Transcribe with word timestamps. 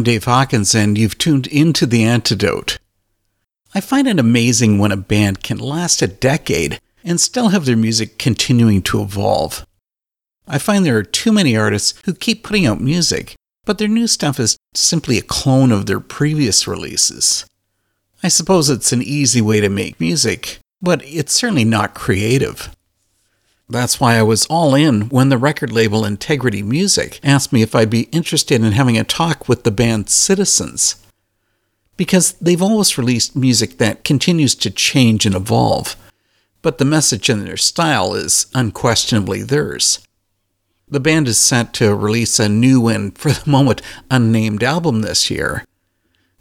I'm 0.00 0.04
Dave 0.04 0.24
Hawkins, 0.24 0.74
and 0.74 0.96
you've 0.96 1.18
tuned 1.18 1.46
into 1.48 1.84
The 1.84 2.04
Antidote. 2.04 2.78
I 3.74 3.82
find 3.82 4.08
it 4.08 4.18
amazing 4.18 4.78
when 4.78 4.92
a 4.92 4.96
band 4.96 5.42
can 5.42 5.58
last 5.58 6.00
a 6.00 6.06
decade 6.06 6.80
and 7.04 7.20
still 7.20 7.50
have 7.50 7.66
their 7.66 7.76
music 7.76 8.16
continuing 8.16 8.80
to 8.84 9.02
evolve. 9.02 9.66
I 10.48 10.56
find 10.56 10.86
there 10.86 10.96
are 10.96 11.02
too 11.02 11.32
many 11.32 11.54
artists 11.54 12.00
who 12.06 12.14
keep 12.14 12.42
putting 12.42 12.64
out 12.64 12.80
music, 12.80 13.34
but 13.66 13.76
their 13.76 13.88
new 13.88 14.06
stuff 14.06 14.40
is 14.40 14.56
simply 14.72 15.18
a 15.18 15.22
clone 15.22 15.70
of 15.70 15.84
their 15.84 16.00
previous 16.00 16.66
releases. 16.66 17.44
I 18.22 18.28
suppose 18.28 18.70
it's 18.70 18.94
an 18.94 19.02
easy 19.02 19.42
way 19.42 19.60
to 19.60 19.68
make 19.68 20.00
music, 20.00 20.60
but 20.80 21.02
it's 21.04 21.34
certainly 21.34 21.66
not 21.66 21.92
creative. 21.92 22.74
That's 23.70 24.00
why 24.00 24.16
I 24.16 24.22
was 24.22 24.46
all 24.46 24.74
in 24.74 25.02
when 25.10 25.28
the 25.28 25.38
record 25.38 25.70
label 25.70 26.04
Integrity 26.04 26.60
Music 26.60 27.20
asked 27.22 27.52
me 27.52 27.62
if 27.62 27.72
I'd 27.72 27.88
be 27.88 28.08
interested 28.10 28.64
in 28.64 28.72
having 28.72 28.98
a 28.98 29.04
talk 29.04 29.48
with 29.48 29.62
the 29.62 29.70
band 29.70 30.10
Citizens. 30.10 30.96
Because 31.96 32.32
they've 32.32 32.60
always 32.60 32.98
released 32.98 33.36
music 33.36 33.78
that 33.78 34.02
continues 34.02 34.56
to 34.56 34.70
change 34.70 35.24
and 35.24 35.36
evolve, 35.36 35.94
but 36.62 36.78
the 36.78 36.84
message 36.84 37.30
in 37.30 37.44
their 37.44 37.56
style 37.56 38.12
is 38.12 38.46
unquestionably 38.54 39.42
theirs. 39.42 40.00
The 40.88 40.98
band 40.98 41.28
is 41.28 41.38
set 41.38 41.72
to 41.74 41.94
release 41.94 42.40
a 42.40 42.48
new 42.48 42.88
and, 42.88 43.16
for 43.16 43.30
the 43.30 43.48
moment, 43.48 43.82
unnamed 44.10 44.64
album 44.64 45.02
this 45.02 45.30
year. 45.30 45.64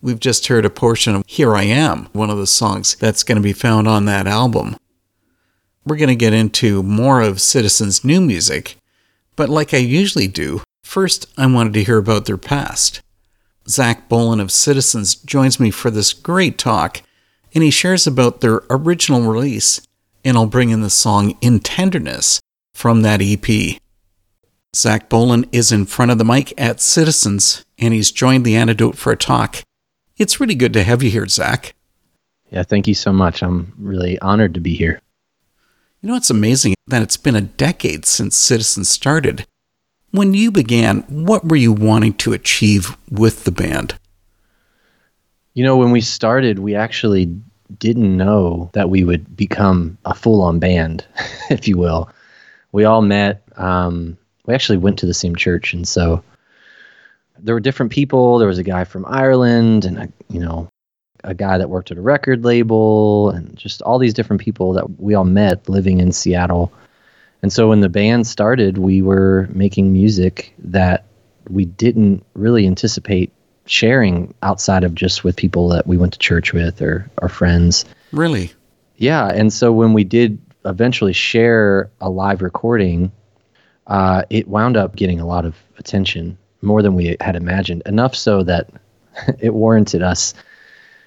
We've 0.02 0.20
just 0.20 0.48
heard 0.48 0.66
a 0.66 0.72
portion 0.72 1.14
of 1.14 1.24
Here 1.28 1.56
I 1.56 1.64
Am, 1.64 2.08
one 2.12 2.32
of 2.32 2.40
the 2.40 2.48
songs 2.48 2.96
that's 2.96 3.22
going 3.22 3.36
to 3.36 3.42
be 3.44 3.54
found 3.54 3.88
on 3.88 4.06
that 4.06 4.26
album. 4.26 4.78
We're 5.90 5.98
going 5.98 6.10
to 6.10 6.16
get 6.16 6.34
into 6.34 6.84
more 6.84 7.20
of 7.20 7.42
Citizens' 7.42 8.06
new 8.06 8.22
music, 8.22 8.76
but 9.36 9.50
like 9.50 9.74
I 9.74 9.78
usually 9.78 10.28
do, 10.28 10.62
first 10.84 11.26
I 11.36 11.48
wanted 11.48 11.74
to 11.74 11.84
hear 11.84 11.98
about 11.98 12.26
their 12.26 12.38
past. 12.38 13.02
Zach 13.68 14.08
Bolen 14.08 14.40
of 14.40 14.52
Citizens 14.52 15.16
joins 15.16 15.60
me 15.60 15.72
for 15.72 15.90
this 15.90 16.14
great 16.14 16.60
talk, 16.60 17.02
and 17.56 17.64
he 17.64 17.72
shares 17.72 18.06
about 18.06 18.42
their 18.42 18.62
original 18.70 19.24
release, 19.24 19.82
and 20.24 20.38
I'll 20.38 20.46
bring 20.46 20.70
in 20.70 20.82
the 20.82 20.92
song 20.92 21.36
In 21.42 21.60
Tenderness 21.60 22.40
from 22.76 23.02
that 23.02 23.20
EP. 23.24 23.80
Zach 24.76 25.10
Bolen 25.10 25.48
is 25.52 25.72
in 25.72 25.88
front 25.88 26.12
of 26.12 26.20
the 26.20 26.24
mic 26.24 26.54
at 26.56 26.82
Citizens, 26.82 27.66
and 27.80 27.96
he's 27.96 28.12
joined 28.12 28.46
the 28.46 28.56
antidote 28.56 28.96
for 28.96 29.12
a 29.12 29.18
talk. 29.18 29.64
It's 30.18 30.40
really 30.40 30.54
good 30.54 30.74
to 30.74 30.84
have 30.84 31.02
you 31.02 31.10
here, 31.10 31.28
Zach. 31.28 31.74
Yeah, 32.52 32.62
thank 32.62 32.88
you 32.88 32.94
so 32.94 33.12
much. 33.12 33.42
I'm 33.42 33.74
really 33.80 34.20
honored 34.20 34.54
to 34.54 34.60
be 34.60 34.76
here. 34.76 35.02
You 36.02 36.08
know, 36.08 36.16
it's 36.16 36.30
amazing 36.30 36.76
that 36.88 37.02
it's 37.02 37.18
been 37.18 37.36
a 37.36 37.42
decade 37.42 38.06
since 38.06 38.38
Citizens 38.38 38.88
started. 38.88 39.46
When 40.12 40.34
you 40.34 40.50
began, 40.50 41.02
what 41.10 41.46
were 41.46 41.58
you 41.58 41.74
wanting 41.74 42.14
to 42.16 42.32
achieve 42.32 42.96
with 43.12 43.44
the 43.44 43.52
band? 43.52 43.96
You 45.56 45.66
know, 45.66 45.76
when 45.76 45.92
we 45.92 46.00
started, 46.00 46.60
we 46.60 46.74
actually 46.74 47.26
didn't 47.78 48.16
know 48.16 48.70
that 48.74 48.90
we 48.90 49.04
would 49.04 49.36
become 49.36 49.98
a 50.06 50.16
full 50.16 50.42
on 50.42 50.60
band, 50.60 51.06
if 51.50 51.68
you 51.68 51.78
will. 51.78 52.10
We 52.72 52.86
all 52.86 53.02
met, 53.02 53.44
um, 53.58 54.18
we 54.46 54.54
actually 54.54 54.78
went 54.78 55.00
to 55.00 55.06
the 55.06 55.14
same 55.14 55.36
church. 55.36 55.74
And 55.74 55.86
so 55.86 56.24
there 57.38 57.54
were 57.54 57.60
different 57.60 57.92
people. 57.92 58.38
There 58.38 58.48
was 58.48 58.58
a 58.58 58.64
guy 58.64 58.86
from 58.86 59.06
Ireland 59.06 59.84
and, 59.84 59.98
a, 59.98 60.10
you 60.30 60.40
know, 60.40 60.69
a 61.24 61.34
guy 61.34 61.58
that 61.58 61.70
worked 61.70 61.92
at 61.92 61.98
a 61.98 62.02
record 62.02 62.44
label 62.44 63.30
and 63.30 63.56
just 63.58 63.82
all 63.82 64.00
these 64.00 64.14
different 64.14 64.42
people 64.42 64.74
that 64.74 65.00
we 65.00 65.14
all 65.14 65.26
met 65.26 65.68
living 65.68 66.00
in 66.00 66.12
Seattle. 66.12 66.72
And 67.42 67.52
so 67.52 67.70
when 67.70 67.82
the 67.82 67.90
band 67.90 68.28
started, 68.28 68.78
we 68.78 69.02
were 69.02 69.48
making 69.52 69.94
music 69.94 70.54
that 70.60 71.06
we 71.50 71.66
didn't 71.66 72.26
really 72.34 72.68
anticipate 72.68 73.32
sharing 73.66 74.34
outside 74.42 74.84
of 74.84 74.96
just 74.96 75.24
with 75.24 75.36
people 75.36 75.70
that 75.70 75.86
we 75.86 75.98
went 75.98 76.14
to 76.14 76.20
church 76.20 76.54
with 76.54 76.82
or 76.82 77.10
our 77.20 77.30
friends. 77.30 77.86
Really? 78.12 78.52
Yeah. 78.98 79.28
And 79.28 79.54
so 79.54 79.72
when 79.72 79.94
we 79.94 80.04
did 80.04 80.40
eventually 80.66 81.14
share 81.14 81.90
a 82.02 82.10
live 82.10 82.42
recording, 82.42 83.12
uh, 83.88 84.24
it 84.30 84.48
wound 84.48 84.76
up 84.76 84.96
getting 84.96 85.20
a 85.20 85.26
lot 85.26 85.46
of 85.46 85.56
attention, 85.78 86.38
more 86.62 86.82
than 86.82 86.96
we 86.96 87.16
had 87.22 87.36
imagined. 87.36 87.84
Enough 87.86 88.16
so 88.16 88.44
that 88.44 88.70
it 89.40 89.54
warranted 89.54 90.02
us 90.02 90.34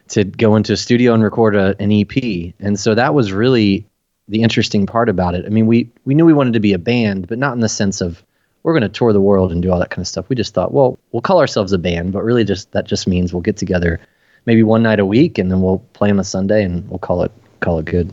to 0.08 0.25
go 0.25 0.56
into 0.56 0.72
a 0.72 0.76
studio 0.76 1.14
and 1.14 1.22
record 1.22 1.56
a, 1.56 1.75
an 1.81 1.93
EP. 1.93 2.54
And 2.58 2.78
so 2.78 2.94
that 2.94 3.14
was 3.14 3.32
really 3.32 3.87
the 4.28 4.43
interesting 4.43 4.87
part 4.87 5.08
about 5.08 5.34
it. 5.34 5.44
I 5.46 5.49
mean, 5.49 5.66
we 5.66 5.90
we 6.04 6.14
knew 6.14 6.25
we 6.25 6.32
wanted 6.32 6.52
to 6.54 6.60
be 6.60 6.72
a 6.72 6.78
band, 6.78 7.28
but 7.28 7.38
not 7.38 7.54
in 7.54 7.60
the 7.60 7.69
sense 7.69 8.00
of 8.00 8.22
we're 8.62 8.72
going 8.72 8.82
to 8.82 8.88
tour 8.88 9.12
the 9.12 9.20
world 9.20 9.50
and 9.50 9.62
do 9.62 9.72
all 9.72 9.78
that 9.78 9.90
kind 9.90 10.02
of 10.02 10.08
stuff. 10.08 10.28
We 10.28 10.37
just 10.37 10.54
thought, 10.54 10.72
well, 10.72 10.99
we'll 11.10 11.22
call 11.22 11.40
ourselves 11.40 11.72
a 11.72 11.78
band, 11.78 12.12
but 12.12 12.22
really 12.22 12.44
just 12.44 12.70
that 12.72 12.87
just 12.87 13.08
means 13.08 13.32
we'll 13.32 13.43
get 13.43 13.56
together 13.56 14.00
maybe 14.46 14.62
one 14.62 14.82
night 14.82 15.00
a 15.00 15.06
week 15.06 15.38
and 15.38 15.50
then 15.50 15.62
we'll 15.62 15.78
play 15.94 16.10
on 16.10 16.19
a 16.19 16.25
Sunday 16.25 16.64
and 16.64 16.88
we'll 16.88 16.99
call 16.99 17.22
it 17.22 17.32
call 17.60 17.78
it 17.78 17.87
good. 17.87 18.12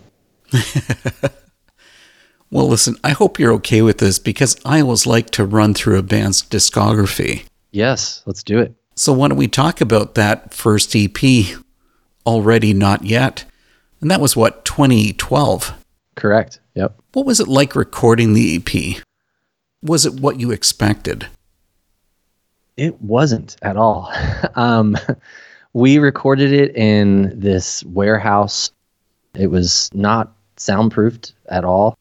Well, 2.51 2.67
listen, 2.67 2.95
I 3.03 3.11
hope 3.11 3.37
you're 3.37 3.53
okay 3.53 3.81
with 3.83 3.99
this 3.99 4.17
because 4.17 4.57
I 4.65 4.81
always 4.81 5.05
like 5.05 5.29
to 5.31 5.45
run 5.45 5.75
through 5.75 5.99
a 5.99 6.03
band's 6.03 6.41
discography. 6.41 7.45
Yes, 7.71 8.23
let's 8.25 8.41
do 8.41 8.57
it. 8.57 8.73
So, 8.95 9.13
why 9.13 9.27
don't 9.27 9.37
we 9.37 9.47
talk 9.47 9.81
about 9.81 10.15
that 10.15 10.53
first 10.53 10.95
EP, 10.95 11.15
Already 12.29 12.75
Not 12.75 13.05
Yet? 13.05 13.43
And 14.01 14.11
that 14.11 14.21
was 14.21 14.35
what, 14.35 14.63
2012? 14.63 15.73
Correct. 16.15 16.59
Yep. 16.75 17.01
What 17.13 17.25
was 17.25 17.39
it 17.39 17.47
like 17.47 17.75
recording 17.75 18.33
the 18.33 18.55
EP? 18.55 19.01
Was 19.81 20.05
it 20.05 20.13
what 20.21 20.39
you 20.39 20.51
expected? 20.51 21.25
It 22.77 23.01
wasn't 23.01 23.55
at 23.63 23.77
all. 23.77 24.13
um, 24.55 24.95
we 25.73 25.97
recorded 25.97 26.53
it 26.53 26.75
in 26.75 27.33
this 27.33 27.83
warehouse. 27.85 28.71
It 29.33 29.47
was 29.47 29.89
not 29.95 30.31
soundproofed 30.55 31.33
at 31.47 31.65
all. 31.65 31.97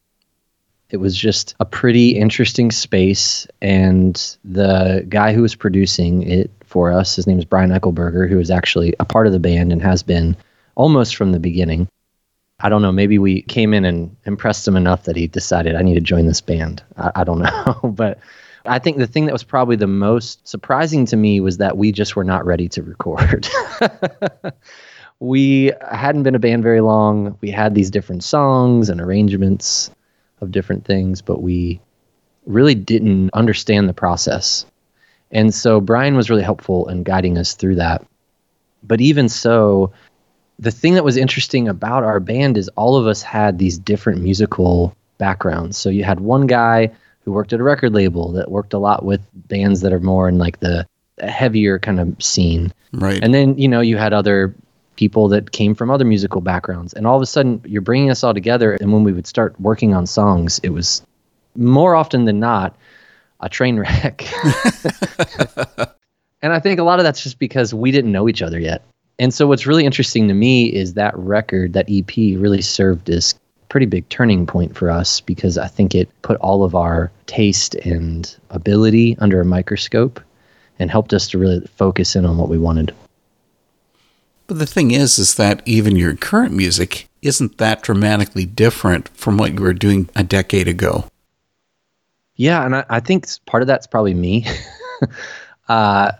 It 0.91 0.99
was 0.99 1.17
just 1.17 1.55
a 1.59 1.65
pretty 1.65 2.11
interesting 2.19 2.71
space. 2.71 3.47
And 3.63 4.37
the 4.45 5.07
guy 5.09 5.33
who 5.33 5.41
was 5.41 5.55
producing 5.55 6.23
it 6.31 6.51
for 6.69 6.93
us, 6.93 7.17
his 7.17 7.27
name 7.27 7.39
is 7.39 7.45
Brian 7.45 7.71
Eichelberger, 7.71 8.29
who 8.29 8.39
is 8.39 8.51
actually 8.51 8.95
a 9.01 9.05
part 9.05 9.27
of 9.27 9.33
the 9.33 9.41
band 9.41 9.73
and 9.73 9.83
has 9.83 10.03
been 10.03 10.37
almost 10.75 11.17
from 11.17 11.33
the 11.33 11.41
beginning. 11.41 11.89
I 12.61 12.69
don't 12.69 12.83
know. 12.83 12.93
Maybe 12.93 13.19
we 13.19 13.43
came 13.43 13.73
in 13.73 13.85
and 13.85 14.15
impressed 14.25 14.67
him 14.67 14.77
enough 14.77 15.05
that 15.05 15.17
he 15.17 15.27
decided 15.27 15.77
I 15.77 15.83
need 15.83 15.95
to 15.95 16.01
join 16.01 16.27
this 16.27 16.41
band. 16.41 16.83
I, 16.97 17.13
I 17.17 17.25
don't 17.25 17.39
know. 17.83 17.91
but 17.91 18.19
I 18.67 18.79
think 18.79 18.99
the 18.99 19.07
thing 19.07 19.27
that 19.27 19.33
was 19.33 19.45
probably 19.45 19.77
the 19.77 19.87
most 19.87 20.47
surprising 20.47 21.07
to 21.07 21.17
me 21.17 21.41
was 21.41 21.57
that 21.59 21.77
we 21.77 21.93
just 21.93 22.17
were 22.17 22.25
not 22.25 22.45
ready 22.45 22.69
to 22.71 22.83
record. 22.83 23.49
we 25.21 25.73
hadn't 25.91 26.25
been 26.25 26.35
a 26.35 26.41
band 26.41 26.63
very 26.63 26.81
long. 26.81 27.37
We 27.41 27.51
had 27.51 27.75
these 27.75 27.91
different 27.91 28.25
songs 28.25 28.89
and 28.91 29.01
arrangements 29.01 29.91
of 30.41 30.51
different 30.51 30.85
things, 30.85 31.23
but 31.23 31.41
we 31.41 31.81
really 32.47 32.75
didn't 32.75 33.31
understand 33.35 33.89
the 33.89 33.95
process. 33.95 34.67
And 35.31 35.55
so 35.55 35.81
Brian 35.81 36.17
was 36.17 36.31
really 36.31 36.43
helpful 36.43 36.89
in 36.89 37.03
guiding 37.03 37.39
us 37.39 37.55
through 37.55 37.77
that. 37.77 38.05
But 38.83 39.01
even 39.01 39.29
so, 39.29 39.93
the 40.59 40.71
thing 40.71 40.95
that 40.95 41.05
was 41.05 41.17
interesting 41.17 41.69
about 41.69 42.05
our 42.05 42.21
band 42.21 42.57
is 42.57 42.69
all 42.77 42.97
of 42.97 43.07
us 43.07 43.23
had 43.23 43.59
these 43.59 43.79
different 43.79 44.23
musical 44.23 44.97
backgrounds. 45.19 45.77
So 45.77 45.91
you 45.91 46.05
had 46.05 46.21
one 46.21 46.47
guy 46.47 46.91
who 47.25 47.33
worked 47.33 47.53
at 47.53 47.61
a 47.61 47.63
record 47.63 47.93
label 47.93 48.33
that 48.33 48.51
worked 48.51 48.73
a 48.73 48.79
lot 48.79 49.05
with 49.05 49.21
bands 49.35 49.83
that 49.83 49.93
are 49.93 50.01
more 50.01 50.29
in 50.29 50.39
like 50.39 50.61
the 50.61 50.87
heavier 51.21 51.79
kind 51.79 52.01
of 52.01 52.23
scene. 52.23 52.73
Right. 52.93 53.23
And 53.23 53.35
then, 53.35 53.59
you 53.59 53.69
know, 53.69 53.81
you 53.81 53.97
had 53.97 54.13
other 54.13 54.55
people 54.97 55.29
that 55.29 55.53
came 55.53 55.75
from 55.75 55.91
other 55.91 56.05
musical 56.05 56.41
backgrounds. 56.41 56.93
And 56.93 57.07
all 57.07 57.17
of 57.17 57.23
a 57.23 57.27
sudden, 57.27 57.61
you're 57.65 57.83
bringing 57.83 58.11
us 58.11 58.25
all 58.25 58.35
together. 58.35 58.75
And 58.75 58.93
when 58.93 59.05
we 59.05 59.13
would 59.13 59.27
start 59.27 59.59
working 59.61 59.95
on 59.95 60.07
songs, 60.07 60.59
it 60.63 60.71
was 60.71 61.03
more 61.55 61.95
often 61.95 62.25
than 62.25 62.41
not 62.41 62.75
a 63.41 63.49
train 63.49 63.79
wreck. 63.79 64.27
and 66.43 66.53
I 66.53 66.61
think 66.61 66.79
a 66.81 66.85
lot 66.85 66.99
of 66.99 67.05
that's 67.05 67.23
just 67.23 67.39
because 67.39 67.73
we 67.75 67.91
didn't 67.91 68.13
know 68.13 68.29
each 68.29 68.43
other 68.43 68.59
yet. 68.59 68.83
And 69.19 69.35
so, 69.35 69.47
what's 69.47 69.67
really 69.67 69.85
interesting 69.85 70.29
to 70.29 70.35
me 70.35 70.67
is 70.67 70.95
that 70.95 71.17
record, 71.17 71.73
that 71.73 71.87
EP, 71.91 72.17
really 72.17 72.63
served 72.63 73.11
as 73.11 73.35
pretty 73.69 73.87
big 73.87 74.09
turning 74.09 74.47
point 74.47 74.77
for 74.77 74.91
us 74.91 75.21
because 75.21 75.59
I 75.59 75.67
think 75.67 75.95
it 75.95 76.09
put 76.23 76.39
all 76.39 76.65
of 76.65 76.75
our 76.75 77.11
taste 77.27 77.75
and 77.75 78.35
ability 78.51 79.17
under 79.19 79.41
a 79.41 79.45
microscope 79.45 80.21
and 80.79 80.91
helped 80.91 81.13
us 81.13 81.29
to 81.29 81.39
really 81.39 81.67
focus 81.77 82.17
in 82.17 82.25
on 82.25 82.39
what 82.39 82.49
we 82.49 82.59
wanted. 82.59 82.95
But 84.47 84.59
the 84.59 84.67
thing 84.67 84.93
is, 84.93 85.19
is 85.19 85.35
that 85.35 85.63
even 85.67 85.97
your 85.97 86.15
current 86.17 86.55
music 86.55 87.09
isn't 87.21 87.59
that 87.59 87.83
dramatically 87.83 88.47
different 88.47 89.09
from 89.09 89.37
what 89.37 89.53
you 89.53 89.61
were 89.61 89.75
doing 89.75 90.09
a 90.17 90.25
decade 90.25 90.69
ago. 90.69 91.05
Yeah, 92.39 92.65
and 92.65 92.75
I, 92.77 92.85
I 92.89 93.01
think 93.01 93.27
part 93.47 93.63
of 93.63 93.67
that's 93.67 93.87
probably 93.87 94.15
me. 94.15 94.47
uh, 95.69 96.13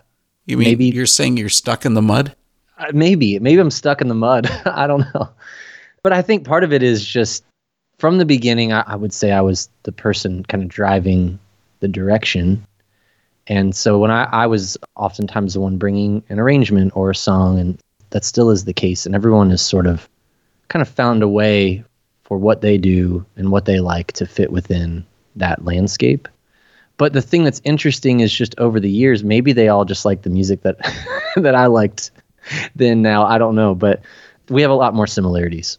You 0.45 0.57
mean 0.57 0.67
Maybe- 0.69 0.85
you're 0.85 1.05
saying 1.05 1.37
you're 1.37 1.49
stuck 1.49 1.85
in 1.85 1.93
the 1.95 2.01
mud? 2.01 2.35
uh, 2.77 2.91
maybe, 2.93 3.39
maybe 3.39 3.59
I'm 3.59 3.71
stuck 3.71 4.01
in 4.01 4.07
the 4.07 4.15
mud. 4.15 4.45
I 4.65 4.85
don't 4.87 5.05
know. 5.13 5.29
But 6.03 6.13
I 6.13 6.21
think 6.21 6.45
part 6.45 6.63
of 6.63 6.71
it 6.71 6.81
is 6.83 7.03
just 7.05 7.43
from 7.97 8.17
the 8.19 8.25
beginning, 8.25 8.71
I, 8.71 8.83
I 8.87 8.95
would 8.95 9.11
say 9.13 9.31
I 9.31 9.41
was 9.41 9.69
the 9.83 9.91
person 9.91 10.43
kind 10.45 10.63
of 10.63 10.69
driving 10.69 11.39
the 11.81 11.87
direction. 11.87 12.65
And 13.47 13.75
so 13.75 13.97
when 13.97 14.11
I, 14.11 14.23
I 14.25 14.45
was 14.47 14.77
oftentimes 14.95 15.53
the 15.55 15.59
one 15.59 15.77
bringing 15.77 16.23
an 16.29 16.39
arrangement 16.39 16.93
or 16.95 17.09
a 17.09 17.15
song, 17.15 17.59
and 17.59 17.77
that 18.11 18.23
still 18.23 18.49
is 18.49 18.65
the 18.65 18.73
case. 18.73 19.05
And 19.05 19.15
everyone 19.15 19.49
has 19.49 19.61
sort 19.61 19.87
of 19.87 20.07
kind 20.67 20.81
of 20.81 20.87
found 20.89 21.23
a 21.23 21.27
way 21.27 21.83
for 22.23 22.37
what 22.37 22.61
they 22.61 22.77
do 22.77 23.25
and 23.37 23.51
what 23.51 23.65
they 23.65 23.79
like 23.79 24.11
to 24.13 24.25
fit 24.25 24.51
within 24.51 25.05
that 25.39 25.65
landscape. 25.65 26.27
But 26.97 27.13
the 27.13 27.21
thing 27.21 27.43
that's 27.43 27.61
interesting 27.63 28.19
is 28.19 28.33
just 28.33 28.53
over 28.57 28.79
the 28.79 28.89
years, 28.89 29.23
maybe 29.23 29.53
they 29.53 29.69
all 29.69 29.85
just 29.85 30.05
like 30.05 30.21
the 30.23 30.29
music 30.29 30.61
that 30.63 30.77
that 31.35 31.55
I 31.55 31.65
liked 31.65 32.11
then 32.75 33.01
now. 33.01 33.25
I 33.25 33.37
don't 33.37 33.55
know, 33.55 33.73
but 33.73 34.01
we 34.49 34.61
have 34.61 34.71
a 34.71 34.75
lot 34.75 34.93
more 34.93 35.07
similarities. 35.07 35.77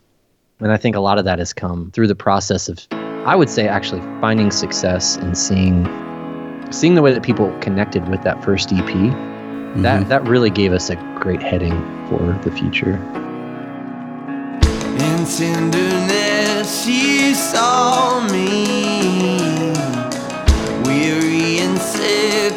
And 0.61 0.73
I 0.73 0.77
think 0.77 0.97
a 0.97 1.01
lot 1.01 1.19
of 1.19 1.25
that 1.25 1.39
has 1.39 1.53
come 1.53 1.91
through 1.93 2.07
the 2.07 2.15
process 2.15 2.69
of 2.69 2.87
I 3.27 3.37
would 3.37 3.51
say 3.51 3.69
actually 3.69 4.01
finding 4.21 4.51
success 4.51 5.17
and 5.17 5.37
seeing 5.37 5.85
seeing 6.71 6.95
the 6.95 7.03
way 7.03 7.13
that 7.13 7.23
people 7.23 7.57
connected 7.61 8.09
with 8.09 8.23
that 8.23 8.43
first 8.43 8.73
EP. 8.73 8.81
Mm-hmm. 8.81 9.83
That 9.83 10.09
that 10.09 10.27
really 10.27 10.51
gave 10.51 10.73
us 10.73 10.91
a 10.91 10.97
great 11.21 11.43
heading 11.43 11.79
for 12.09 12.39
the 12.43 12.51
future. 12.51 12.95
In 15.01 15.25
tenderness, 15.27 16.85
she 16.85 17.35
saw 17.35 18.27
me, 18.29 18.90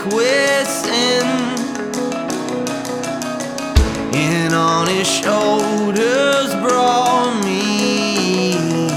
sick 0.04 0.14
with. 0.14 0.44
And 4.16 4.54
on 4.54 4.88
his 4.88 5.08
shoulders 5.08 6.54
brought 6.56 7.44
me 7.44 8.88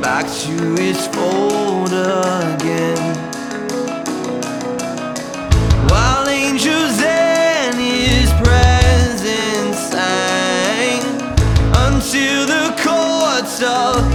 back 0.00 0.26
to 0.26 0.74
his 0.82 1.06
fold 1.08 1.92
again. 1.92 3.16
While 5.88 6.28
angels 6.28 7.00
in 7.00 7.74
his 7.74 8.32
presence 8.42 9.78
sang 9.78 11.02
until 11.86 12.46
the 12.46 12.74
courts 12.82 13.62
of 13.62 14.07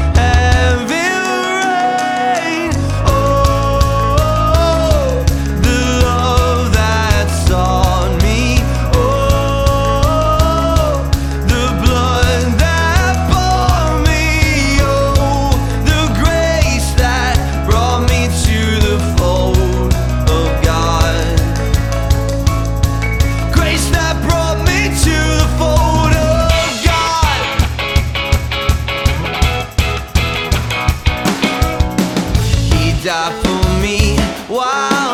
die 33.04 33.32
for 33.42 33.82
me. 33.82 34.16
Why? 34.48 35.13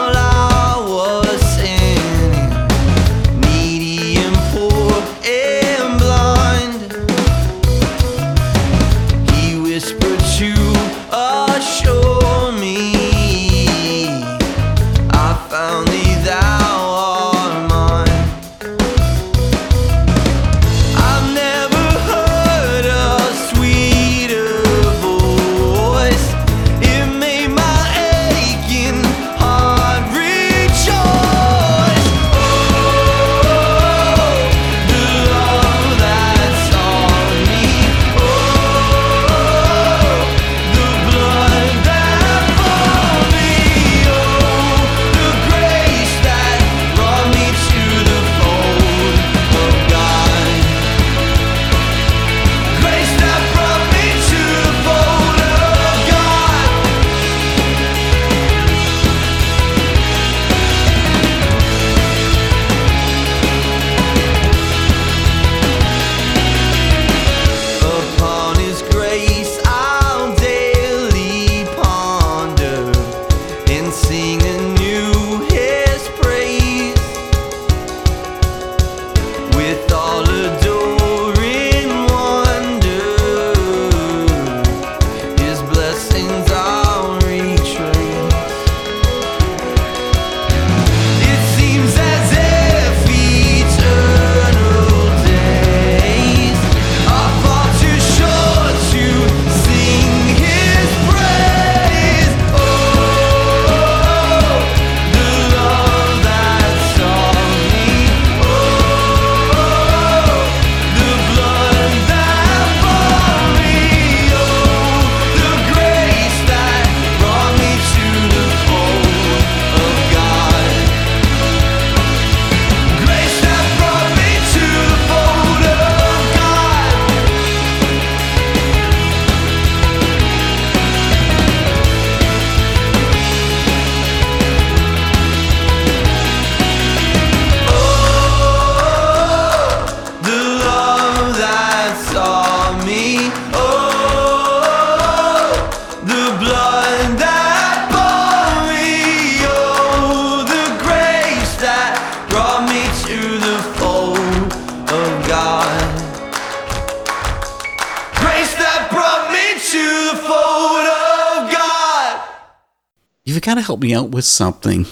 Help 163.79 163.83
me 163.83 163.93
out 163.93 164.11
with 164.11 164.25
something. 164.25 164.85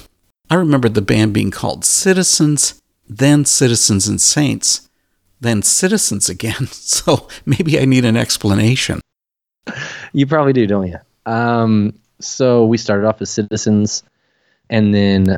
I 0.50 0.56
remember 0.56 0.88
the 0.88 1.02
band 1.02 1.34
being 1.34 1.52
called 1.52 1.84
Citizens, 1.84 2.82
then 3.10 3.44
Citizens 3.44 4.08
and 4.08 4.22
Saints, 4.22 4.88
then 5.42 5.62
Citizens 5.62 6.30
again. 6.30 6.68
So 6.72 7.28
maybe 7.46 7.80
I 7.80 7.86
need 7.86 8.06
an 8.06 8.16
explanation. 8.16 9.02
You 10.14 10.26
probably 10.26 10.54
do, 10.54 10.66
don't 10.66 10.88
you? 10.88 10.98
Um, 11.26 12.00
so 12.20 12.66
we 12.66 12.78
started 12.78 13.06
off 13.06 13.22
as 13.22 13.30
citizens, 13.30 14.04
and 14.70 14.94
then 14.94 15.38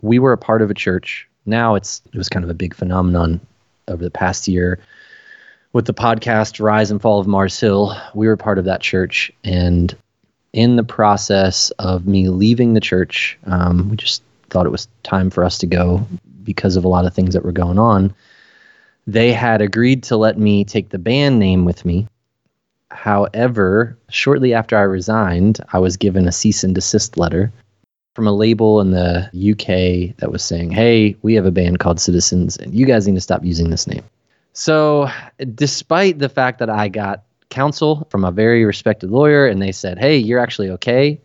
we 0.00 0.18
were 0.18 0.32
a 0.32 0.38
part 0.38 0.60
of 0.60 0.70
a 0.70 0.74
church. 0.74 1.28
Now 1.46 1.76
it's 1.76 2.02
it 2.12 2.18
was 2.18 2.28
kind 2.28 2.44
of 2.44 2.50
a 2.50 2.54
big 2.54 2.74
phenomenon 2.74 3.40
over 3.88 4.02
the 4.02 4.10
past 4.10 4.48
year 4.48 4.80
with 5.72 5.86
the 5.86 5.94
podcast 5.94 6.60
Rise 6.60 6.90
and 6.90 7.00
Fall 7.00 7.20
of 7.20 7.26
Mars 7.26 7.58
Hill. 7.58 7.96
We 8.14 8.26
were 8.26 8.36
part 8.36 8.58
of 8.58 8.64
that 8.64 8.80
church, 8.80 9.32
and 9.44 9.96
in 10.52 10.76
the 10.76 10.84
process 10.84 11.70
of 11.78 12.06
me 12.06 12.28
leaving 12.28 12.74
the 12.74 12.80
church, 12.80 13.38
um, 13.46 13.88
we 13.88 13.96
just 13.96 14.22
thought 14.50 14.66
it 14.66 14.72
was 14.72 14.88
time 15.02 15.30
for 15.30 15.44
us 15.44 15.58
to 15.58 15.66
go 15.66 16.06
because 16.44 16.76
of 16.76 16.84
a 16.84 16.88
lot 16.88 17.06
of 17.06 17.14
things 17.14 17.34
that 17.34 17.44
were 17.44 17.52
going 17.52 17.78
on. 17.78 18.14
They 19.06 19.32
had 19.32 19.62
agreed 19.62 20.02
to 20.04 20.16
let 20.16 20.38
me 20.38 20.64
take 20.64 20.90
the 20.90 20.98
band 20.98 21.38
name 21.38 21.64
with 21.64 21.84
me. 21.84 22.06
However, 22.90 23.96
shortly 24.10 24.52
after 24.52 24.76
I 24.76 24.82
resigned, 24.82 25.60
I 25.72 25.78
was 25.78 25.96
given 25.96 26.28
a 26.28 26.32
cease 26.32 26.62
and 26.62 26.74
desist 26.74 27.16
letter 27.16 27.50
from 28.14 28.26
a 28.26 28.32
label 28.32 28.80
in 28.80 28.90
the 28.90 29.30
UK 29.32 30.14
that 30.18 30.30
was 30.30 30.42
saying, 30.42 30.70
hey, 30.70 31.16
we 31.22 31.34
have 31.34 31.46
a 31.46 31.50
band 31.50 31.78
called 31.78 31.98
Citizens, 31.98 32.58
and 32.58 32.74
you 32.74 32.84
guys 32.84 33.06
need 33.06 33.14
to 33.14 33.20
stop 33.22 33.42
using 33.44 33.70
this 33.70 33.86
name. 33.86 34.04
So, 34.52 35.08
despite 35.54 36.18
the 36.18 36.28
fact 36.28 36.58
that 36.58 36.68
I 36.68 36.88
got 36.88 37.22
counsel 37.52 38.06
from 38.10 38.24
a 38.24 38.32
very 38.32 38.64
respected 38.64 39.10
lawyer 39.10 39.46
and 39.46 39.62
they 39.62 39.70
said, 39.70 39.98
hey, 39.98 40.16
you're 40.16 40.40
actually 40.40 40.70
okay, 40.70 41.20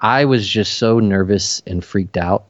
I 0.00 0.24
was 0.24 0.46
just 0.46 0.74
so 0.74 1.00
nervous 1.00 1.60
and 1.66 1.84
freaked 1.84 2.16
out. 2.16 2.44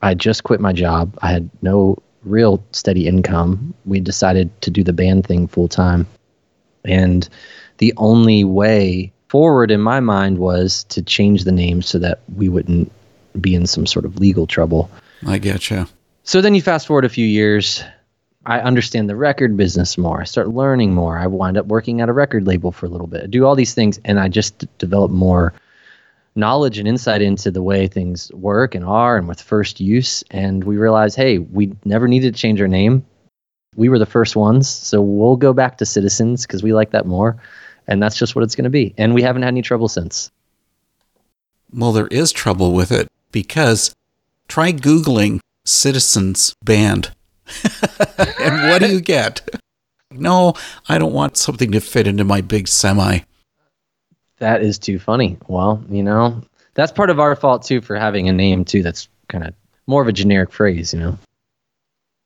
I 0.00 0.14
just 0.14 0.44
quit 0.44 0.60
my 0.60 0.72
job. 0.72 1.18
I 1.20 1.30
had 1.32 1.50
no 1.60 1.98
real 2.22 2.62
steady 2.72 3.06
income. 3.06 3.74
We 3.84 4.00
decided 4.00 4.48
to 4.62 4.70
do 4.70 4.82
the 4.82 4.92
band 4.92 5.26
thing 5.26 5.48
full 5.48 5.68
time. 5.68 6.06
And 6.84 7.28
the 7.78 7.92
only 7.96 8.44
way 8.44 9.12
forward 9.28 9.70
in 9.70 9.80
my 9.80 10.00
mind 10.00 10.38
was 10.38 10.84
to 10.84 11.02
change 11.02 11.44
the 11.44 11.52
name 11.52 11.82
so 11.82 11.98
that 11.98 12.20
we 12.36 12.48
wouldn't 12.48 12.90
be 13.40 13.54
in 13.54 13.66
some 13.66 13.86
sort 13.86 14.04
of 14.04 14.18
legal 14.18 14.46
trouble. 14.46 14.90
I 15.26 15.38
getcha. 15.38 15.88
So 16.22 16.40
then 16.40 16.54
you 16.54 16.62
fast 16.62 16.86
forward 16.86 17.04
a 17.04 17.10
few 17.10 17.26
years. 17.26 17.82
I 18.48 18.60
understand 18.60 19.10
the 19.10 19.14
record 19.14 19.58
business 19.58 19.98
more. 19.98 20.22
I 20.22 20.24
start 20.24 20.48
learning 20.48 20.94
more. 20.94 21.18
I 21.18 21.26
wind 21.26 21.58
up 21.58 21.66
working 21.66 22.00
at 22.00 22.08
a 22.08 22.14
record 22.14 22.46
label 22.46 22.72
for 22.72 22.86
a 22.86 22.88
little 22.88 23.06
bit. 23.06 23.24
I 23.24 23.26
do 23.26 23.44
all 23.44 23.54
these 23.54 23.74
things, 23.74 24.00
and 24.06 24.18
I 24.18 24.28
just 24.28 24.56
d- 24.56 24.68
develop 24.78 25.10
more 25.10 25.52
knowledge 26.34 26.78
and 26.78 26.88
insight 26.88 27.20
into 27.20 27.50
the 27.50 27.60
way 27.60 27.86
things 27.86 28.32
work 28.32 28.74
and 28.74 28.86
are 28.86 29.18
and 29.18 29.28
with 29.28 29.42
first 29.42 29.80
use. 29.80 30.24
And 30.30 30.64
we 30.64 30.78
realize, 30.78 31.14
hey, 31.14 31.36
we 31.36 31.74
never 31.84 32.08
needed 32.08 32.34
to 32.34 32.40
change 32.40 32.58
our 32.58 32.68
name. 32.68 33.04
We 33.76 33.90
were 33.90 33.98
the 33.98 34.06
first 34.06 34.34
ones, 34.34 34.66
so 34.66 35.02
we'll 35.02 35.36
go 35.36 35.52
back 35.52 35.76
to 35.78 35.84
Citizens 35.84 36.46
because 36.46 36.62
we 36.62 36.72
like 36.72 36.92
that 36.92 37.04
more. 37.04 37.36
And 37.86 38.02
that's 38.02 38.16
just 38.16 38.34
what 38.34 38.44
it's 38.44 38.56
going 38.56 38.64
to 38.64 38.70
be. 38.70 38.94
And 38.96 39.12
we 39.12 39.20
haven't 39.20 39.42
had 39.42 39.48
any 39.48 39.62
trouble 39.62 39.88
since. 39.88 40.30
Well, 41.70 41.92
there 41.92 42.06
is 42.06 42.32
trouble 42.32 42.72
with 42.72 42.90
it 42.92 43.08
because 43.30 43.94
try 44.48 44.72
Googling 44.72 45.40
Citizens 45.66 46.54
Band. 46.64 47.10
and 48.40 48.70
what 48.70 48.82
do 48.82 48.92
you 48.92 49.00
get? 49.00 49.48
No, 50.10 50.54
I 50.88 50.98
don't 50.98 51.12
want 51.12 51.36
something 51.36 51.72
to 51.72 51.80
fit 51.80 52.06
into 52.06 52.24
my 52.24 52.40
big 52.40 52.68
semi. 52.68 53.20
That 54.38 54.62
is 54.62 54.78
too 54.78 54.98
funny. 54.98 55.36
Well, 55.48 55.82
you 55.88 56.02
know, 56.02 56.42
that's 56.74 56.92
part 56.92 57.10
of 57.10 57.20
our 57.20 57.36
fault 57.36 57.64
too 57.64 57.80
for 57.80 57.96
having 57.96 58.28
a 58.28 58.32
name 58.32 58.64
too 58.64 58.82
that's 58.82 59.08
kind 59.28 59.44
of 59.44 59.54
more 59.86 60.02
of 60.02 60.08
a 60.08 60.12
generic 60.12 60.52
phrase, 60.52 60.92
you 60.92 61.00
know. 61.00 61.18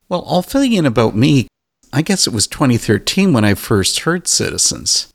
Well, 0.09 0.25
I'll 0.26 0.43
fill 0.43 0.64
you 0.64 0.79
in 0.79 0.87
about 0.87 1.17
me. 1.17 1.49
I 1.93 2.02
guess 2.02 2.26
it 2.26 2.33
was 2.33 2.47
2013 2.47 3.33
when 3.33 3.45
I 3.45 3.55
first 3.55 4.00
heard 4.00 4.29
Citizens 4.29 5.12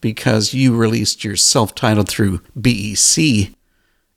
because 0.00 0.54
you 0.54 0.76
released 0.76 1.24
your 1.24 1.36
self 1.36 1.74
titled 1.74 2.08
through 2.08 2.40
BEC. 2.60 3.52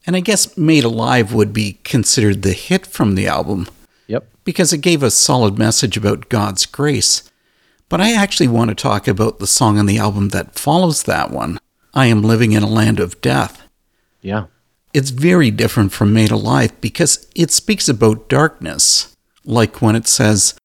And 0.05 0.15
I 0.15 0.19
guess 0.19 0.57
Made 0.57 0.83
Alive 0.83 1.33
would 1.33 1.53
be 1.53 1.79
considered 1.83 2.41
the 2.41 2.53
hit 2.53 2.85
from 2.85 3.15
the 3.15 3.27
album 3.27 3.67
Yep. 4.07 4.27
because 4.43 4.74
it 4.74 4.79
gave 4.79 5.01
a 5.01 5.12
solid 5.12 5.57
message 5.57 5.95
about 5.98 6.29
God's 6.29 6.65
grace. 6.65 7.29
But 7.89 8.01
I 8.01 8.13
actually 8.13 8.48
want 8.48 8.69
to 8.69 8.75
talk 8.75 9.07
about 9.07 9.39
the 9.39 9.48
song 9.48 9.77
on 9.77 9.86
the 9.86 9.98
album 9.98 10.29
that 10.29 10.60
follows 10.60 11.03
that 11.03 11.31
one 11.31 11.60
I 11.93 12.07
Am 12.07 12.24
Living 12.24 12.53
in 12.53 12.63
a 12.63 12.67
Land 12.67 13.00
of 13.00 13.22
Death. 13.22 13.62
Yeah. 14.22 14.45
It's 14.93 15.12
very 15.12 15.51
different 15.51 15.91
from 15.91 16.13
Made 16.13 16.31
Alive 16.31 16.79
because 16.81 17.27
it 17.36 17.51
speaks 17.51 17.88
about 17.88 18.29
darkness, 18.29 19.15
like 19.45 19.81
when 19.81 19.95
it 19.95 20.07
says, 20.07 20.55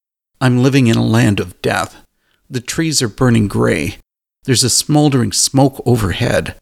I'm 0.40 0.62
living 0.62 0.86
in 0.86 0.96
a 0.96 1.04
land 1.04 1.40
of 1.40 1.60
death. 1.62 2.04
The 2.48 2.60
trees 2.60 3.02
are 3.02 3.08
burning 3.08 3.48
gray. 3.48 3.98
There's 4.44 4.64
a 4.64 4.70
smoldering 4.70 5.32
smoke 5.32 5.82
overhead, 5.84 6.54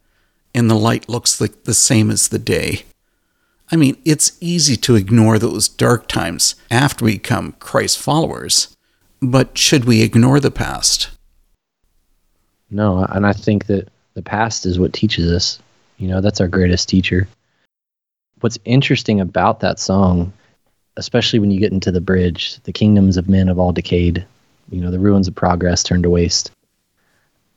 and 0.54 0.70
the 0.70 0.74
light 0.74 1.08
looks 1.08 1.40
like 1.40 1.64
the 1.64 1.74
same 1.74 2.10
as 2.10 2.28
the 2.28 2.38
day. 2.38 2.84
I 3.70 3.76
mean, 3.76 3.96
it's 4.04 4.36
easy 4.40 4.76
to 4.76 4.94
ignore 4.94 5.38
those 5.38 5.68
dark 5.68 6.06
times 6.06 6.54
after 6.70 7.04
we 7.04 7.14
become 7.14 7.52
Christ 7.58 7.98
followers, 7.98 8.76
but 9.20 9.58
should 9.58 9.84
we 9.84 10.02
ignore 10.02 10.38
the 10.38 10.52
past? 10.52 11.10
No, 12.70 13.04
and 13.04 13.26
I 13.26 13.32
think 13.32 13.66
that 13.66 13.88
the 14.14 14.22
past 14.22 14.66
is 14.66 14.78
what 14.78 14.92
teaches 14.92 15.32
us. 15.32 15.58
You 15.98 16.08
know, 16.08 16.20
that's 16.20 16.40
our 16.40 16.48
greatest 16.48 16.88
teacher. 16.88 17.26
What's 18.40 18.58
interesting 18.64 19.20
about 19.20 19.60
that 19.60 19.80
song, 19.80 20.32
especially 20.96 21.38
when 21.38 21.50
you 21.50 21.58
get 21.58 21.72
into 21.72 21.90
the 21.90 22.00
bridge, 22.00 22.58
the 22.64 22.72
kingdoms 22.72 23.16
of 23.16 23.28
men 23.28 23.48
have 23.48 23.58
all 23.58 23.72
decayed, 23.72 24.24
you 24.70 24.80
know, 24.80 24.90
the 24.90 24.98
ruins 24.98 25.26
of 25.26 25.34
progress 25.34 25.82
turned 25.82 26.04
to 26.04 26.10
waste. 26.10 26.50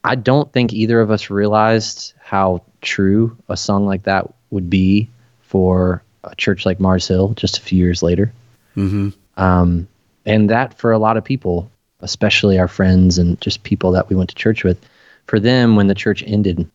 I 0.03 0.15
don't 0.15 0.51
think 0.53 0.73
either 0.73 1.01
of 1.01 1.11
us 1.11 1.29
realized 1.29 2.13
how 2.19 2.63
true 2.81 3.37
a 3.49 3.57
song 3.57 3.85
like 3.85 4.03
that 4.03 4.33
would 4.49 4.69
be 4.69 5.09
for 5.49 6.03
a 6.23 6.35
church 6.35 6.63
like 6.63 6.79
Mars 6.79 7.07
Hill 7.07 7.29
just 7.29 7.57
a 7.57 7.61
few 7.61 7.79
years 7.79 8.03
later. 8.03 8.31
Mm-hmm. 8.77 9.09
Um, 9.35 9.87
and 10.27 10.47
that 10.51 10.75
for 10.75 10.91
a 10.91 10.99
lot 10.99 11.17
of 11.17 11.23
people, 11.23 11.71
especially 12.01 12.59
our 12.59 12.67
friends 12.67 13.17
and 13.17 13.41
just 13.41 13.63
people 13.63 13.91
that 13.93 14.09
we 14.09 14.15
went 14.15 14.29
to 14.29 14.35
church 14.35 14.63
with, 14.63 14.79
for 15.25 15.39
them, 15.39 15.75
when 15.75 15.87
the 15.87 15.95
church 15.95 16.23
ended, 16.27 16.69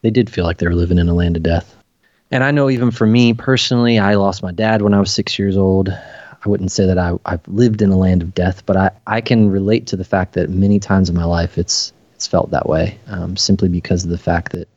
they 0.00 0.10
did 0.10 0.30
feel 0.30 0.46
like 0.46 0.56
they 0.56 0.66
were 0.66 0.74
living 0.74 0.98
in 0.98 1.08
a 1.10 1.14
land 1.14 1.36
of 1.36 1.42
death. 1.42 1.76
And 2.30 2.42
I 2.42 2.50
know 2.50 2.70
even 2.70 2.90
for 2.90 3.06
me 3.06 3.34
personally, 3.34 3.98
I 3.98 4.14
lost 4.14 4.42
my 4.42 4.52
dad 4.52 4.80
when 4.80 4.94
I 4.94 5.00
was 5.00 5.12
six 5.12 5.38
years 5.38 5.58
old. 5.58 5.90
I 5.90 6.48
wouldn't 6.48 6.72
say 6.72 6.86
that 6.86 6.98
I, 6.98 7.12
I've 7.26 7.46
lived 7.46 7.82
in 7.82 7.90
a 7.90 7.98
land 7.98 8.22
of 8.22 8.32
death, 8.32 8.64
but 8.64 8.76
I, 8.78 8.90
I 9.06 9.20
can 9.20 9.50
relate 9.50 9.86
to 9.88 9.96
the 9.96 10.04
fact 10.04 10.32
that 10.32 10.48
many 10.48 10.80
times 10.80 11.10
in 11.10 11.14
my 11.14 11.24
life 11.24 11.58
it's 11.58 11.92
it's 12.14 12.26
felt 12.26 12.52
that 12.52 12.68
way, 12.68 12.98
um, 13.08 13.36
simply 13.36 13.68
because 13.68 14.04
of 14.04 14.10
the 14.10 14.18
fact 14.18 14.52
that 14.52 14.68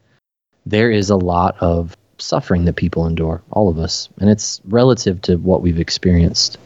there 0.65 0.91
is 0.91 1.09
a 1.09 1.15
lot 1.15 1.55
of 1.61 1.95
suffering 2.17 2.65
that 2.65 2.75
people 2.75 3.05
endure, 3.05 3.41
all 3.51 3.69
of 3.69 3.77
us, 3.79 4.09
and 4.19 4.29
it's 4.29 4.61
relative 4.65 5.21
to 5.23 5.35
what 5.37 5.61
we've 5.61 5.79
experienced. 5.79 6.57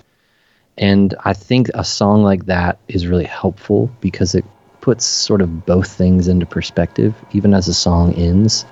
And 0.78 1.14
I 1.26 1.34
think 1.34 1.70
a 1.74 1.84
song 1.84 2.24
like 2.24 2.46
that 2.46 2.80
is 2.88 3.08
really 3.08 3.26
helpful 3.26 3.92
because 4.02 4.34
it 4.36 4.46
puts 4.80 5.06
sort 5.06 5.42
of 5.42 5.66
both 5.66 5.92
things 5.92 6.28
into 6.28 6.46
perspective, 6.46 7.14
even 7.34 7.54
as 7.54 7.68
the 7.68 7.74
song 7.74 8.14
ends, 8.14 8.66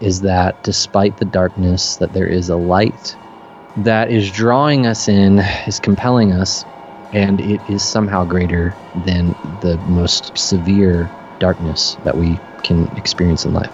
is 0.00 0.22
that 0.22 0.62
despite 0.64 1.18
the 1.18 1.24
darkness, 1.24 1.96
that 1.96 2.12
there 2.12 2.26
is 2.26 2.48
a 2.48 2.56
light 2.56 3.16
that 3.78 4.10
is 4.10 4.30
drawing 4.30 4.86
us 4.86 5.08
in, 5.08 5.38
is 5.66 5.78
compelling 5.78 6.32
us, 6.32 6.64
and 7.12 7.40
it 7.40 7.60
is 7.68 7.82
somehow 7.82 8.24
greater 8.24 8.74
than 9.04 9.28
the 9.60 9.76
most 9.88 10.36
severe 10.36 11.10
darkness 11.38 11.96
that 12.04 12.16
we 12.16 12.38
can 12.62 12.86
experience 12.96 13.44
in 13.44 13.52
life. 13.52 13.72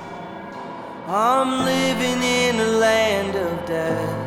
Land 2.88 3.37
of 3.37 3.66
death. 3.66 4.18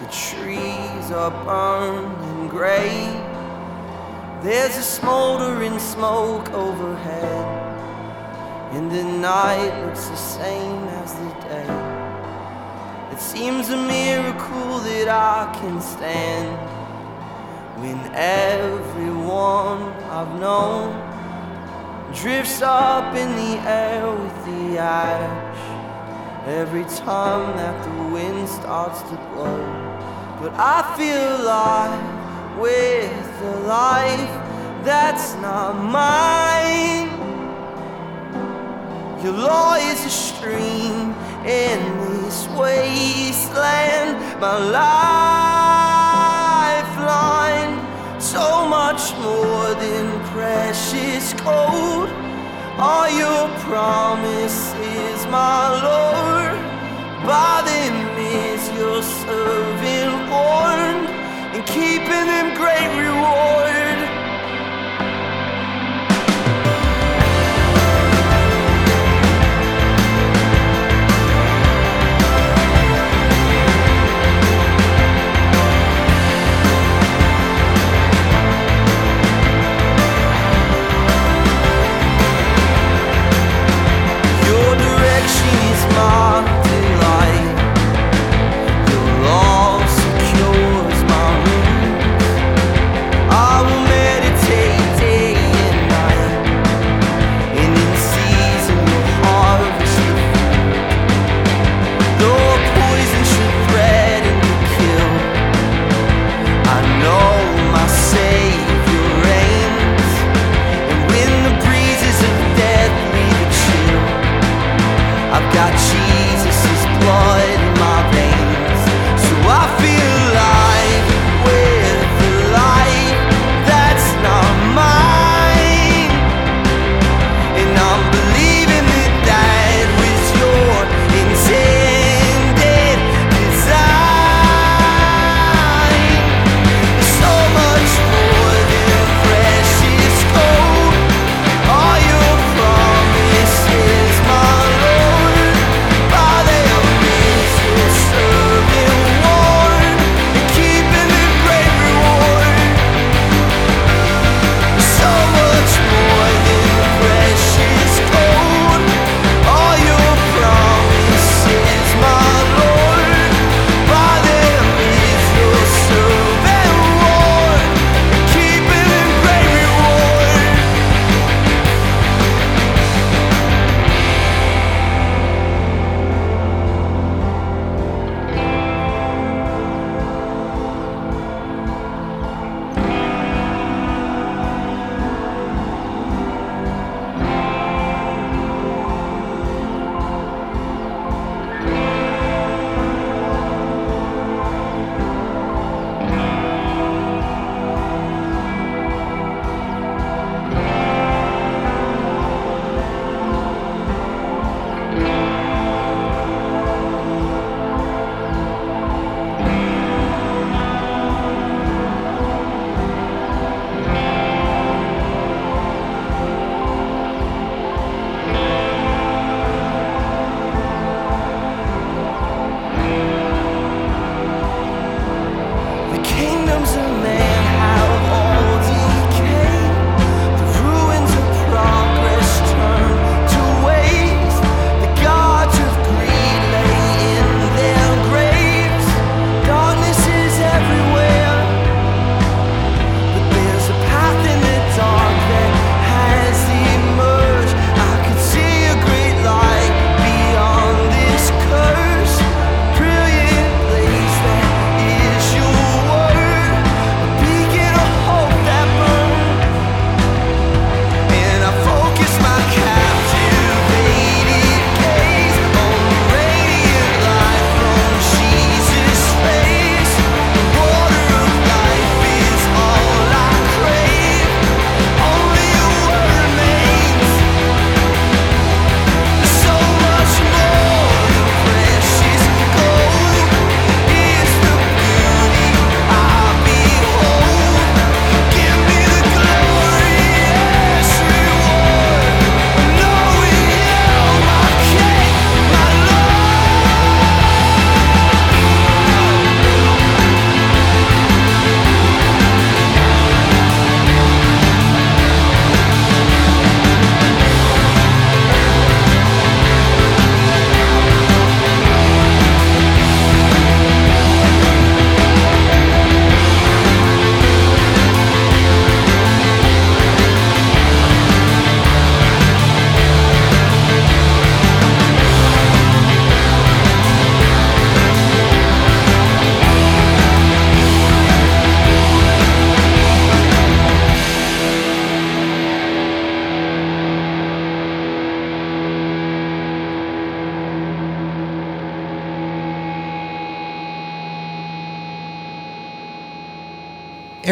The 0.00 0.08
trees 0.24 1.06
are 1.22 1.34
burned 1.44 2.16
and 2.30 2.48
gray. 2.48 2.94
There's 4.46 4.76
a 4.84 4.86
smoldering 4.98 5.78
smoke 5.78 6.48
overhead. 6.64 7.46
And 8.74 8.90
the 8.90 9.04
night 9.04 9.72
looks 9.82 10.06
the 10.14 10.22
same 10.38 10.80
as 11.00 11.10
the 11.22 11.30
day. 11.50 11.72
It 13.12 13.20
seems 13.20 13.64
a 13.78 13.80
miracle 13.98 14.72
that 14.88 15.08
I 15.08 15.38
can 15.58 15.76
stand 15.94 16.50
when 17.82 17.98
everyone 18.14 19.82
I've 20.16 20.34
known 20.46 20.88
drifts 22.22 22.62
up 22.62 23.14
in 23.22 23.30
the 23.42 23.54
air 23.82 24.04
with 24.22 24.38
the 24.48 24.78
ash 24.78 25.65
every 26.46 26.84
time 26.84 27.56
that 27.56 27.84
the 27.84 28.14
wind 28.14 28.48
starts 28.48 29.02
to 29.02 29.16
blow. 29.34 29.58
But 30.40 30.52
I 30.54 30.94
feel 30.96 31.42
alive 31.42 32.58
with 32.60 33.42
a 33.42 33.56
life 33.66 34.30
that's 34.84 35.34
not 35.42 35.74
mine. 35.74 37.08
Your 39.24 39.32
law 39.32 39.74
is 39.74 40.04
a 40.06 40.10
stream 40.10 41.14
in 41.44 41.80
this 42.22 42.46
wasteland, 42.50 44.16
my 44.40 44.56
lifeline. 46.86 48.20
So 48.20 48.68
much 48.68 49.12
more 49.16 49.74
than 49.74 50.20
precious 50.30 51.32
gold. 51.42 52.05
All 52.78 53.08
your 53.08 53.48
promises, 53.60 55.26
my 55.28 55.68
Lord. 55.82 56.60
By 57.26 57.62
them 57.64 58.18
is 58.18 58.68
your 58.76 59.02
servant 59.02 60.30
warned, 60.30 61.08
and 61.56 61.66
keeping 61.66 62.26
them 62.32 62.54
great 62.54 62.90
reward. 63.00 63.85
Direction 85.96 86.55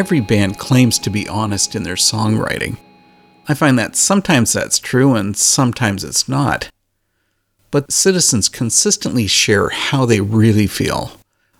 every 0.05 0.19
band 0.19 0.59
claims 0.59 0.99
to 0.99 1.09
be 1.09 1.27
honest 1.27 1.75
in 1.75 1.81
their 1.81 1.95
songwriting. 1.95 2.77
I 3.47 3.55
find 3.55 3.79
that 3.79 3.95
sometimes 3.95 4.53
that's 4.53 4.77
true 4.77 5.15
and 5.15 5.35
sometimes 5.35 6.03
it's 6.03 6.29
not. 6.29 6.69
But 7.71 7.91
citizens 7.91 8.47
consistently 8.47 9.25
share 9.25 9.69
how 9.69 10.05
they 10.05 10.21
really 10.21 10.67
feel, 10.67 11.13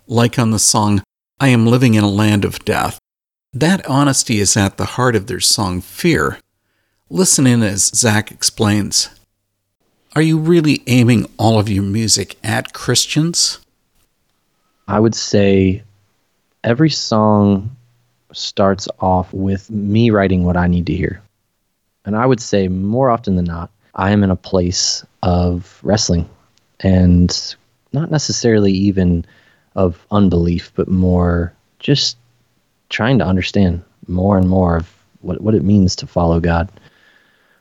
like 0.05 0.37
on 0.37 0.51
the 0.51 0.59
song 0.59 1.01
I 1.39 1.47
Am 1.47 1.65
Living 1.65 1.95
in 1.95 2.03
a 2.03 2.07
Land 2.07 2.45
of 2.45 2.63
Death. 2.63 2.99
That 3.51 3.83
honesty 3.87 4.39
is 4.39 4.55
at 4.55 4.77
the 4.77 4.93
heart 4.93 5.15
of 5.15 5.25
their 5.25 5.39
song 5.39 5.81
Fear. 5.81 6.37
Listen 7.09 7.47
in 7.47 7.63
as 7.63 7.85
Zach 7.95 8.31
explains. 8.31 9.09
Are 10.15 10.21
you 10.21 10.37
really 10.37 10.83
aiming 10.85 11.27
all 11.39 11.57
of 11.57 11.67
your 11.67 11.81
music 11.81 12.37
at 12.43 12.73
Christians? 12.73 13.57
I 14.87 14.99
would 14.99 15.15
say 15.15 15.81
every 16.63 16.91
song 16.91 17.74
starts 18.35 18.87
off 18.99 19.33
with 19.33 19.69
me 19.69 20.09
writing 20.09 20.43
what 20.43 20.57
I 20.57 20.67
need 20.67 20.85
to 20.87 20.95
hear. 20.95 21.21
And 22.05 22.15
I 22.15 22.25
would 22.25 22.41
say 22.41 22.67
more 22.67 23.09
often 23.09 23.35
than 23.35 23.45
not, 23.45 23.71
I 23.95 24.11
am 24.11 24.23
in 24.23 24.29
a 24.29 24.35
place 24.35 25.05
of 25.23 25.79
wrestling 25.81 26.29
and 26.81 27.55
not 27.93 28.11
necessarily 28.11 28.71
even 28.71 29.25
of 29.75 30.05
unbelief, 30.11 30.71
but 30.75 30.87
more 30.87 31.53
just 31.79 32.17
trying 32.89 33.19
to 33.19 33.25
understand 33.25 33.83
more 34.07 34.37
and 34.37 34.47
more 34.47 34.77
of 34.77 34.93
what, 35.21 35.41
what 35.41 35.55
it 35.55 35.63
means 35.63 35.95
to 35.97 36.07
follow 36.07 36.39
God, 36.39 36.69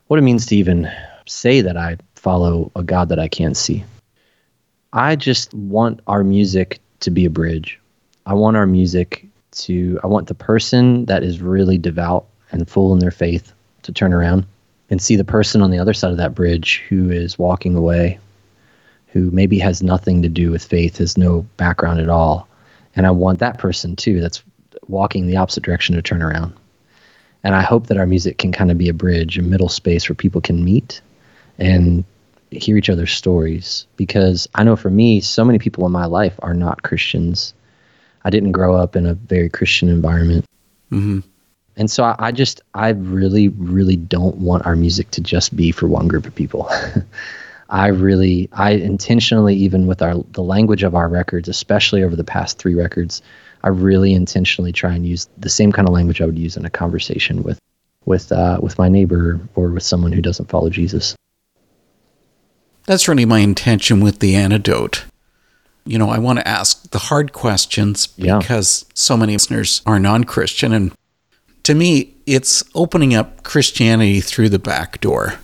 what 0.09 0.19
it 0.19 0.23
means 0.23 0.47
to 0.47 0.57
even 0.57 0.91
say 1.27 1.61
that 1.61 1.77
I 1.77 1.97
follow 2.17 2.71
a 2.77 2.83
God 2.83 3.09
that 3.09 3.19
I 3.19 3.29
can't 3.29 3.57
see. 3.57 3.85
I 4.93 5.17
just 5.17 5.55
want 5.55 6.01
our 6.07 6.23
music 6.23 6.81
to 7.01 7.11
be 7.11 7.25
a 7.25 7.31
bridge. 7.31 7.81
I 8.27 8.35
want 8.35 8.57
our 8.57 8.67
music 8.67 9.27
to, 9.55 9.99
I 10.03 10.07
want 10.07 10.29
the 10.29 10.35
person 10.35 11.07
that 11.07 11.23
is 11.23 11.41
really 11.41 11.79
devout 11.79 12.27
and 12.51 12.69
full 12.69 12.93
in 12.93 12.99
their 12.99 13.11
faith 13.11 13.53
to 13.83 13.93
turn 13.93 14.13
around 14.13 14.47
and 14.91 15.01
see 15.01 15.17
the 15.17 15.25
person 15.25 15.63
on 15.63 15.71
the 15.71 15.79
other 15.79 15.95
side 15.95 16.11
of 16.11 16.19
that 16.19 16.35
bridge 16.35 16.83
who 16.89 17.11
is 17.11 17.39
walking 17.39 17.75
away, 17.75 18.19
who 19.09 19.31
maybe 19.31 19.59
has 19.59 19.83
nothing 19.83 20.23
to 20.23 20.29
do 20.29 20.51
with 20.51 20.65
faith, 20.65 20.99
has 20.99 21.17
no 21.17 21.43
background 21.57 22.01
at 22.01 22.09
all. 22.09 22.49
And 22.97 23.07
I 23.07 23.11
want 23.11 23.39
that 23.41 23.59
person 23.59 23.97
too 23.97 24.21
that's 24.21 24.43
walking 24.89 25.27
the 25.27 25.37
opposite 25.37 25.65
direction 25.65 25.95
to 25.95 26.03
turn 26.03 26.23
around. 26.23 26.55
And 27.43 27.55
I 27.55 27.63
hope 27.63 27.89
that 27.89 27.99
our 27.99 28.07
music 28.07 28.39
can 28.39 28.53
kind 28.53 28.71
of 28.71 28.79
be 28.79 28.89
a 28.89 28.95
bridge, 28.95 29.39
a 29.39 29.43
middle 29.43 29.69
space 29.69 30.09
where 30.09 30.17
people 30.17 30.41
can 30.41 30.65
meet 30.65 31.01
and 31.59 32.05
hear 32.51 32.77
each 32.77 32.89
other's 32.91 33.13
stories. 33.13 33.87
Because 33.97 34.49
I 34.55 34.65
know 34.65 34.77
for 34.77 34.91
me, 34.91 35.21
so 35.21 35.45
many 35.45 35.59
people 35.59 35.85
in 35.87 35.93
my 35.93 36.07
life 36.07 36.35
are 36.43 36.55
not 36.55 36.83
Christians. 36.83 37.53
I 38.25 38.31
didn't 38.31 38.53
grow 38.53 38.75
up 38.77 38.97
in 38.97 39.07
a 39.07 39.15
very 39.15 39.49
Christian 39.49 39.89
environment. 39.89 40.47
Mm-hmm. 40.91 41.21
And 41.77 41.91
so 41.91 42.05
I, 42.05 42.17
I 42.19 42.33
just, 42.33 42.61
I 42.75 42.91
really, 42.91 43.49
really 43.49 43.97
don't 43.97 44.37
want 44.37 44.65
our 44.65 44.77
music 44.77 45.11
to 45.13 45.21
just 45.21 45.57
be 45.57 45.73
for 45.73 45.89
one 45.89 46.09
group 46.09 46.27
of 46.27 46.35
people. 46.35 46.71
I 47.71 47.89
really, 47.89 48.49
I 48.53 48.73
intentionally, 48.73 49.57
even 49.57 49.87
with 49.87 50.03
our 50.03 50.15
the 50.33 50.43
language 50.43 50.83
of 50.83 50.95
our 50.95 51.09
records, 51.09 51.49
especially 51.49 52.05
over 52.05 52.15
the 52.15 52.25
past 52.25 52.59
three 52.59 52.75
records, 52.75 53.23
I 53.65 53.69
really 53.69 54.13
intentionally 54.13 54.73
try 54.73 54.95
and 54.95 55.07
use 55.07 55.29
the 55.39 55.49
same 55.49 55.73
kind 55.73 55.89
of 55.89 55.95
language 55.95 56.21
I 56.21 56.27
would 56.27 56.39
use 56.39 56.57
in 56.57 56.65
a 56.65 56.71
conversation 56.71 57.43
with, 57.43 57.59
with, 58.05 58.31
uh, 58.31 58.61
with 58.63 58.79
my 58.79 58.89
neighbor 58.89 59.41
or 59.55 59.71
with 59.71 59.83
someone 59.83 60.13
who 60.13 60.21
doesn't 60.21 60.51
follow 60.51 60.69
Jesus. 60.69 61.17
That's 62.85 63.09
really 63.09 63.25
my 63.25 63.39
intention 63.39 64.01
with 64.01 64.19
the 64.19 64.37
antidote. 64.37 65.07
You 65.87 65.99
know, 65.99 66.09
I 66.09 66.19
want 66.19 66.39
to 66.39 66.49
ask 66.49 66.91
the 66.91 66.99
hard 66.99 67.33
questions 67.33 68.09
Yeah. 68.17 68.39
because 68.39 68.87
so 68.95 69.17
many 69.17 69.35
listeners 69.35 69.83
are 69.85 69.99
non 69.99 70.25
Christian. 70.25 70.73
And 70.73 70.93
to 71.65 71.75
me, 71.75 72.15
it's 72.27 72.65
opening 72.75 73.15
up 73.15 73.43
Christianity 73.43 74.21
through 74.21 74.49
the 74.49 74.59
back 74.59 75.01
door. 75.01 75.35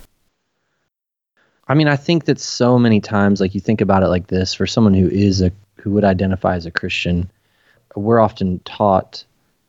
I 1.67 1.73
mean, 1.73 1.87
I 1.87 1.95
think 1.95 2.25
that 2.25 2.39
so 2.39 2.77
many 2.77 2.99
times, 2.99 3.39
like 3.39 3.53
you 3.55 3.61
think 3.61 3.81
about 3.81 4.03
it 4.03 4.07
like 4.07 4.27
this, 4.27 4.53
for 4.53 4.67
someone 4.67 4.93
who 4.93 5.07
is 5.07 5.41
a 5.41 5.51
who 5.77 5.91
would 5.91 6.03
identify 6.03 6.55
as 6.55 6.65
a 6.65 6.71
Christian, 6.71 7.29
we're 7.95 8.19
often 8.19 8.59
taught 8.65 9.23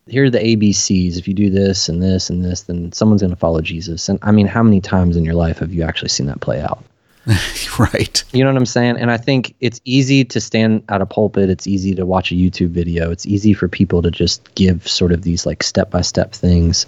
here 0.09 0.25
are 0.25 0.31
the 0.31 0.39
ABCs. 0.39 1.17
If 1.17 1.29
you 1.29 1.35
do 1.35 1.49
this 1.49 1.89
and 1.89 2.03
this 2.03 2.29
and 2.29 2.45
this, 2.45 2.63
then 2.63 2.93
someone's 2.93 3.23
going 3.23 3.31
to 3.31 3.37
follow 3.37 3.61
Jesus. 3.61 4.09
And 4.09 4.19
I 4.23 4.33
mean, 4.33 4.47
how 4.47 4.63
many 4.63 4.81
times 4.81 5.17
in 5.17 5.25
your 5.25 5.35
life 5.35 5.59
have 5.59 5.73
you 5.73 5.83
actually 5.85 6.09
seen 6.09 6.27
that 6.27 6.41
play 6.41 6.61
out? 6.61 6.83
right. 7.79 8.25
You 8.33 8.43
know 8.43 8.51
what 8.51 8.57
I'm 8.57 8.67
saying? 8.67 8.97
And 8.99 9.11
I 9.11 9.17
think 9.17 9.55
it's 9.61 9.81
easy 9.85 10.25
to 10.25 10.41
stand 10.41 10.83
at 10.89 11.01
a 11.01 11.07
pulpit. 11.07 11.51
It's 11.51 11.67
easy 11.67 11.95
to 11.95 12.05
watch 12.05 12.33
a 12.33 12.35
YouTube 12.35 12.71
video. 12.71 13.11
It's 13.11 13.27
easy 13.27 13.55
for 13.55 13.69
people 13.69 14.03
to 14.03 14.11
just 14.11 14.55
give 14.55 14.87
sort 14.89 15.13
of 15.13 15.23
these 15.23 15.47
like 15.47 15.63
step 15.63 15.91
by 15.91 16.01
step 16.01 16.33
things. 16.33 16.87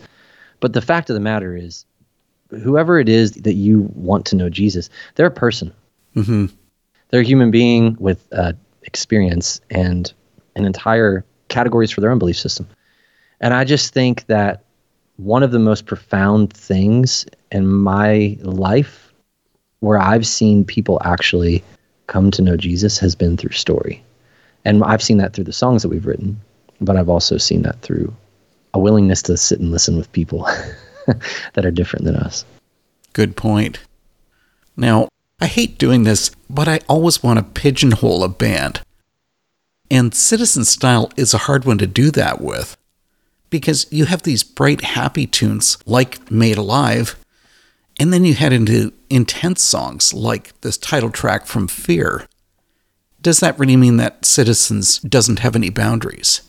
But 0.60 0.72
the 0.72 0.82
fact 0.82 1.10
of 1.10 1.14
the 1.14 1.20
matter 1.20 1.56
is, 1.56 1.84
whoever 2.50 2.98
it 2.98 3.08
is 3.08 3.32
that 3.32 3.54
you 3.54 3.90
want 3.94 4.26
to 4.26 4.36
know 4.36 4.48
Jesus, 4.48 4.90
they're 5.14 5.26
a 5.26 5.30
person. 5.30 5.72
hmm 6.14 6.46
They're 7.10 7.20
a 7.20 7.24
human 7.24 7.50
being 7.50 7.96
with 8.00 8.26
uh, 8.32 8.52
experience 8.82 9.60
and 9.70 10.12
an 10.56 10.64
entire 10.64 11.24
categories 11.48 11.90
for 11.90 12.00
their 12.00 12.10
own 12.10 12.18
belief 12.18 12.38
system. 12.38 12.68
And 13.40 13.54
I 13.54 13.64
just 13.64 13.92
think 13.92 14.26
that 14.26 14.64
one 15.16 15.42
of 15.42 15.52
the 15.52 15.58
most 15.58 15.86
profound 15.86 16.52
things 16.52 17.26
in 17.52 17.66
my 17.66 18.36
life 18.40 19.03
where 19.84 20.00
I've 20.00 20.26
seen 20.26 20.64
people 20.64 21.00
actually 21.04 21.62
come 22.06 22.30
to 22.30 22.42
know 22.42 22.56
Jesus 22.56 22.98
has 22.98 23.14
been 23.14 23.36
through 23.36 23.52
story. 23.52 24.02
And 24.64 24.82
I've 24.82 25.02
seen 25.02 25.18
that 25.18 25.34
through 25.34 25.44
the 25.44 25.52
songs 25.52 25.82
that 25.82 25.90
we've 25.90 26.06
written, 26.06 26.40
but 26.80 26.96
I've 26.96 27.10
also 27.10 27.36
seen 27.36 27.62
that 27.62 27.80
through 27.82 28.14
a 28.72 28.78
willingness 28.78 29.20
to 29.22 29.36
sit 29.36 29.60
and 29.60 29.70
listen 29.70 29.96
with 29.96 30.10
people 30.12 30.48
that 31.52 31.66
are 31.66 31.70
different 31.70 32.06
than 32.06 32.16
us. 32.16 32.46
Good 33.12 33.36
point. 33.36 33.78
Now, 34.76 35.08
I 35.40 35.46
hate 35.46 35.76
doing 35.76 36.04
this, 36.04 36.30
but 36.48 36.66
I 36.66 36.80
always 36.88 37.22
want 37.22 37.38
to 37.38 37.60
pigeonhole 37.60 38.24
a 38.24 38.28
band. 38.28 38.80
And 39.90 40.14
Citizen 40.14 40.64
Style 40.64 41.12
is 41.16 41.34
a 41.34 41.38
hard 41.38 41.66
one 41.66 41.78
to 41.78 41.86
do 41.86 42.10
that 42.12 42.40
with. 42.40 42.76
Because 43.50 43.86
you 43.92 44.06
have 44.06 44.22
these 44.22 44.42
bright, 44.42 44.80
happy 44.80 45.26
tunes 45.26 45.78
like 45.84 46.30
Made 46.30 46.56
Alive, 46.56 47.16
and 48.00 48.12
then 48.12 48.24
you 48.24 48.34
head 48.34 48.52
into 48.52 48.92
intense 49.14 49.62
songs 49.62 50.12
like 50.12 50.58
this 50.62 50.76
title 50.76 51.10
track 51.10 51.46
from 51.46 51.68
Fear. 51.68 52.26
Does 53.22 53.40
that 53.40 53.58
really 53.58 53.76
mean 53.76 53.96
that 53.98 54.24
Citizens 54.24 54.98
doesn't 54.98 55.38
have 55.38 55.56
any 55.56 55.70
boundaries? 55.70 56.42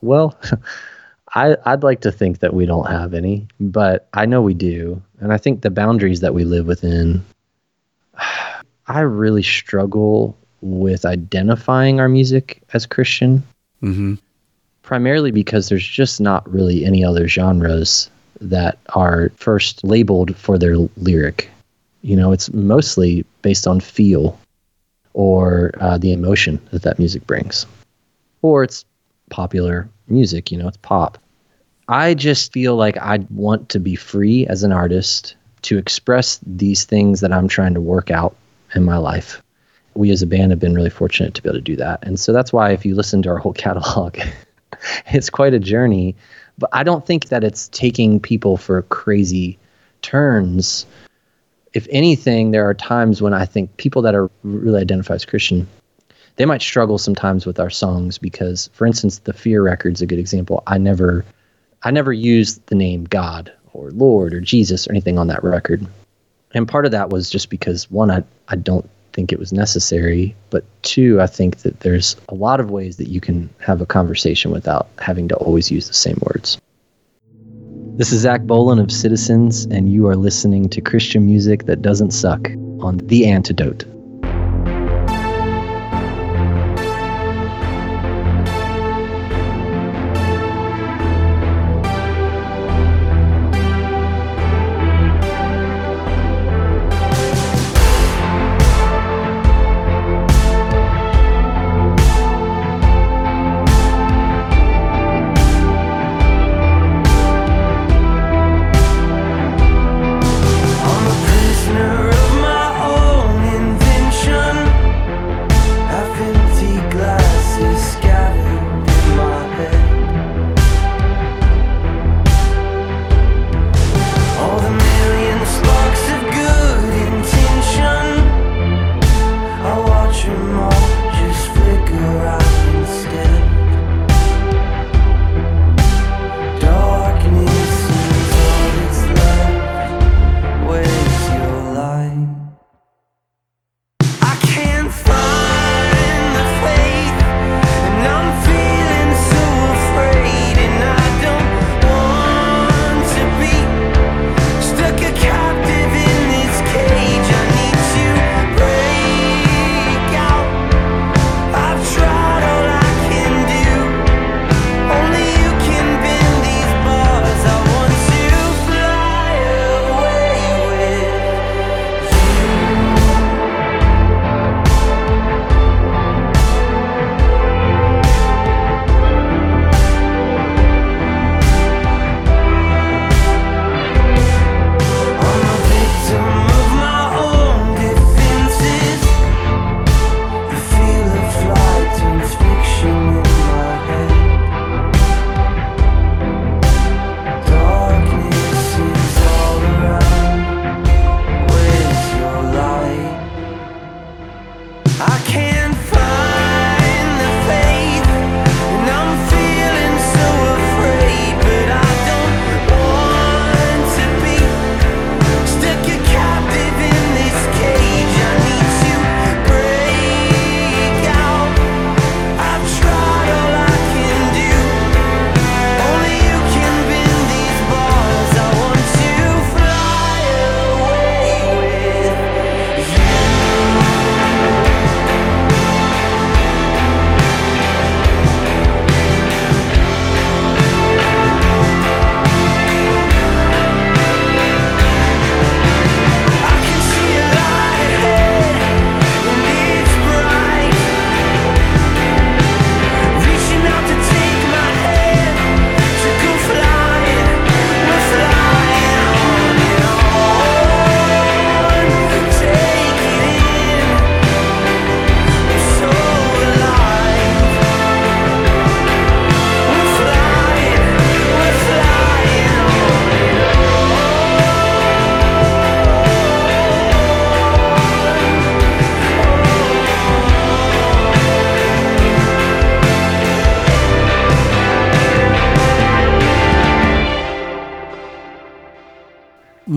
Well, 0.00 0.38
I, 1.34 1.56
I'd 1.64 1.82
like 1.82 2.00
to 2.00 2.12
think 2.12 2.38
that 2.40 2.54
we 2.54 2.66
don't 2.66 2.86
have 2.90 3.12
any, 3.12 3.46
but 3.60 4.08
I 4.14 4.26
know 4.26 4.40
we 4.40 4.54
do. 4.54 5.02
And 5.20 5.32
I 5.32 5.36
think 5.36 5.60
the 5.60 5.70
boundaries 5.70 6.20
that 6.20 6.34
we 6.34 6.44
live 6.44 6.66
within, 6.66 7.24
I 8.86 9.00
really 9.00 9.42
struggle 9.42 10.36
with 10.62 11.04
identifying 11.04 12.00
our 12.00 12.08
music 12.08 12.62
as 12.72 12.86
Christian, 12.86 13.42
Mm-hmm. 13.82 14.14
primarily 14.82 15.30
because 15.30 15.68
there's 15.68 15.86
just 15.86 16.18
not 16.18 16.50
really 16.50 16.84
any 16.86 17.04
other 17.04 17.28
genres 17.28 18.10
that 18.40 18.78
are 18.90 19.30
first 19.36 19.82
labeled 19.84 20.36
for 20.36 20.58
their 20.58 20.76
lyric. 20.96 21.50
You 22.02 22.16
know, 22.16 22.32
it's 22.32 22.52
mostly 22.52 23.24
based 23.42 23.66
on 23.66 23.80
feel 23.80 24.38
or 25.14 25.72
uh, 25.80 25.98
the 25.98 26.12
emotion 26.12 26.60
that 26.70 26.82
that 26.82 26.98
music 26.98 27.26
brings, 27.26 27.66
or 28.42 28.62
it's 28.62 28.84
popular 29.30 29.88
music. 30.08 30.52
You 30.52 30.58
know, 30.58 30.68
it's 30.68 30.76
pop. 30.78 31.18
I 31.88 32.14
just 32.14 32.52
feel 32.52 32.76
like 32.76 32.96
I 32.98 33.24
want 33.30 33.68
to 33.70 33.80
be 33.80 33.94
free 33.94 34.46
as 34.46 34.62
an 34.62 34.72
artist 34.72 35.36
to 35.62 35.78
express 35.78 36.40
these 36.46 36.84
things 36.84 37.20
that 37.20 37.32
I'm 37.32 37.48
trying 37.48 37.74
to 37.74 37.80
work 37.80 38.10
out 38.10 38.36
in 38.74 38.84
my 38.84 38.96
life. 38.96 39.42
We 39.94 40.10
as 40.10 40.22
a 40.22 40.26
band 40.26 40.50
have 40.50 40.60
been 40.60 40.74
really 40.74 40.90
fortunate 40.90 41.34
to 41.34 41.42
be 41.42 41.48
able 41.48 41.58
to 41.58 41.62
do 41.62 41.76
that. 41.76 42.00
And 42.02 42.20
so 42.20 42.32
that's 42.32 42.52
why 42.52 42.72
if 42.72 42.84
you 42.84 42.94
listen 42.94 43.22
to 43.22 43.30
our 43.30 43.38
whole 43.38 43.52
catalog, 43.64 44.18
it's 45.06 45.30
quite 45.30 45.54
a 45.54 45.58
journey. 45.58 46.16
But 46.58 46.70
I 46.72 46.82
don't 46.82 47.06
think 47.06 47.28
that 47.28 47.44
it's 47.44 47.68
taking 47.68 48.20
people 48.20 48.56
for 48.56 48.82
crazy 48.82 49.58
turns. 50.02 50.86
If 51.72 51.86
anything, 51.90 52.50
there 52.50 52.68
are 52.68 52.74
times 52.74 53.20
when 53.20 53.34
I 53.34 53.44
think 53.44 53.76
people 53.76 54.02
that 54.02 54.14
are 54.14 54.30
really 54.42 54.80
identify 54.80 55.14
as 55.14 55.24
Christian, 55.24 55.68
they 56.36 56.46
might 56.46 56.62
struggle 56.62 56.98
sometimes 56.98 57.44
with 57.44 57.60
our 57.60 57.70
songs 57.70 58.18
because, 58.18 58.70
for 58.72 58.86
instance, 58.86 59.18
the 59.20 59.32
Fear 59.32 59.62
record's 59.62 60.02
a 60.02 60.06
good 60.06 60.18
example. 60.18 60.62
I 60.66 60.78
never, 60.78 61.24
I 61.82 61.90
never 61.90 62.12
used 62.12 62.66
the 62.66 62.74
name 62.74 63.04
God 63.04 63.52
or 63.72 63.90
Lord 63.90 64.32
or 64.32 64.40
Jesus 64.40 64.86
or 64.86 64.92
anything 64.92 65.18
on 65.18 65.26
that 65.26 65.44
record, 65.44 65.86
and 66.54 66.66
part 66.66 66.86
of 66.86 66.92
that 66.92 67.10
was 67.10 67.28
just 67.28 67.50
because 67.50 67.90
one, 67.90 68.10
I 68.10 68.22
I 68.48 68.56
don't 68.56 68.88
think 69.16 69.32
it 69.32 69.38
was 69.38 69.50
necessary, 69.50 70.36
but 70.50 70.62
two, 70.82 71.22
I 71.22 71.26
think 71.26 71.62
that 71.62 71.80
there's 71.80 72.16
a 72.28 72.34
lot 72.34 72.60
of 72.60 72.70
ways 72.70 72.98
that 72.98 73.08
you 73.08 73.18
can 73.18 73.48
have 73.60 73.80
a 73.80 73.86
conversation 73.86 74.50
without 74.50 74.88
having 74.98 75.26
to 75.28 75.36
always 75.36 75.70
use 75.70 75.88
the 75.88 75.94
same 75.94 76.18
words. 76.20 76.58
This 77.96 78.12
is 78.12 78.20
Zach 78.20 78.42
Bolen 78.42 78.78
of 78.78 78.92
Citizens, 78.92 79.64
and 79.70 79.90
you 79.90 80.06
are 80.06 80.16
listening 80.16 80.68
to 80.68 80.82
Christian 80.82 81.24
music 81.24 81.64
that 81.64 81.80
doesn't 81.80 82.10
suck 82.10 82.46
on 82.80 82.98
The 83.04 83.26
Antidote. 83.26 83.86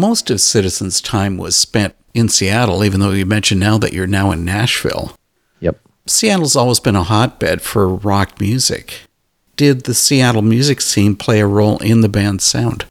Most 0.10 0.32
of 0.32 0.42
Citizen's 0.42 1.02
time 1.02 1.38
was 1.38 1.56
spent 1.56 1.94
in 2.16 2.30
Seattle, 2.30 2.84
even 2.84 3.00
though 3.00 3.12
you 3.12 3.28
mentioned 3.28 3.60
now 3.60 3.78
that 3.78 3.94
you're 3.94 4.08
now 4.08 4.32
in 4.32 4.44
Nashville. 4.44 5.16
Yep. 5.60 5.80
Seattle's 6.08 6.56
always 6.56 6.80
been 6.80 6.96
a 6.96 7.04
hotbed 7.04 7.62
for 7.62 7.88
rock 7.88 8.40
music. 8.40 9.02
Did 9.56 9.84
the 9.84 9.94
Seattle 9.94 10.42
music 10.42 10.82
scene 10.82 11.16
play 11.16 11.40
a 11.40 11.46
role 11.46 11.78
in 11.78 12.02
the 12.02 12.10
band's 12.10 12.44
sound? 12.44 12.86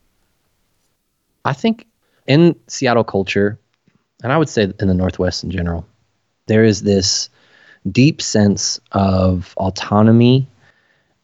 I 1.45 1.55
think 1.55 1.89
in 2.29 2.55
Seattle 2.69 3.03
culture, 3.03 3.59
and 4.23 4.33
I 4.33 4.39
would 4.39 4.49
say 4.49 4.73
in 4.79 4.87
the 4.87 4.95
Northwest 4.95 5.43
in 5.43 5.51
general, 5.51 5.85
there 6.47 6.63
is 6.63 6.83
this 6.83 7.31
deep 7.91 8.23
sense 8.23 8.79
of 8.93 9.55
autonomy, 9.57 10.47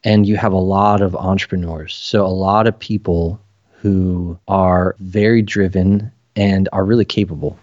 and 0.02 0.26
you 0.26 0.36
have 0.38 0.52
a 0.52 0.56
lot 0.56 1.02
of 1.02 1.14
entrepreneurs. 1.14 1.94
So, 1.94 2.26
a 2.26 2.34
lot 2.34 2.66
of 2.66 2.76
people 2.76 3.38
who 3.84 4.38
are 4.48 4.96
very 4.98 5.42
driven 5.42 6.10
and 6.36 6.70
are 6.72 6.86
really 6.86 7.04
capable. 7.04 7.58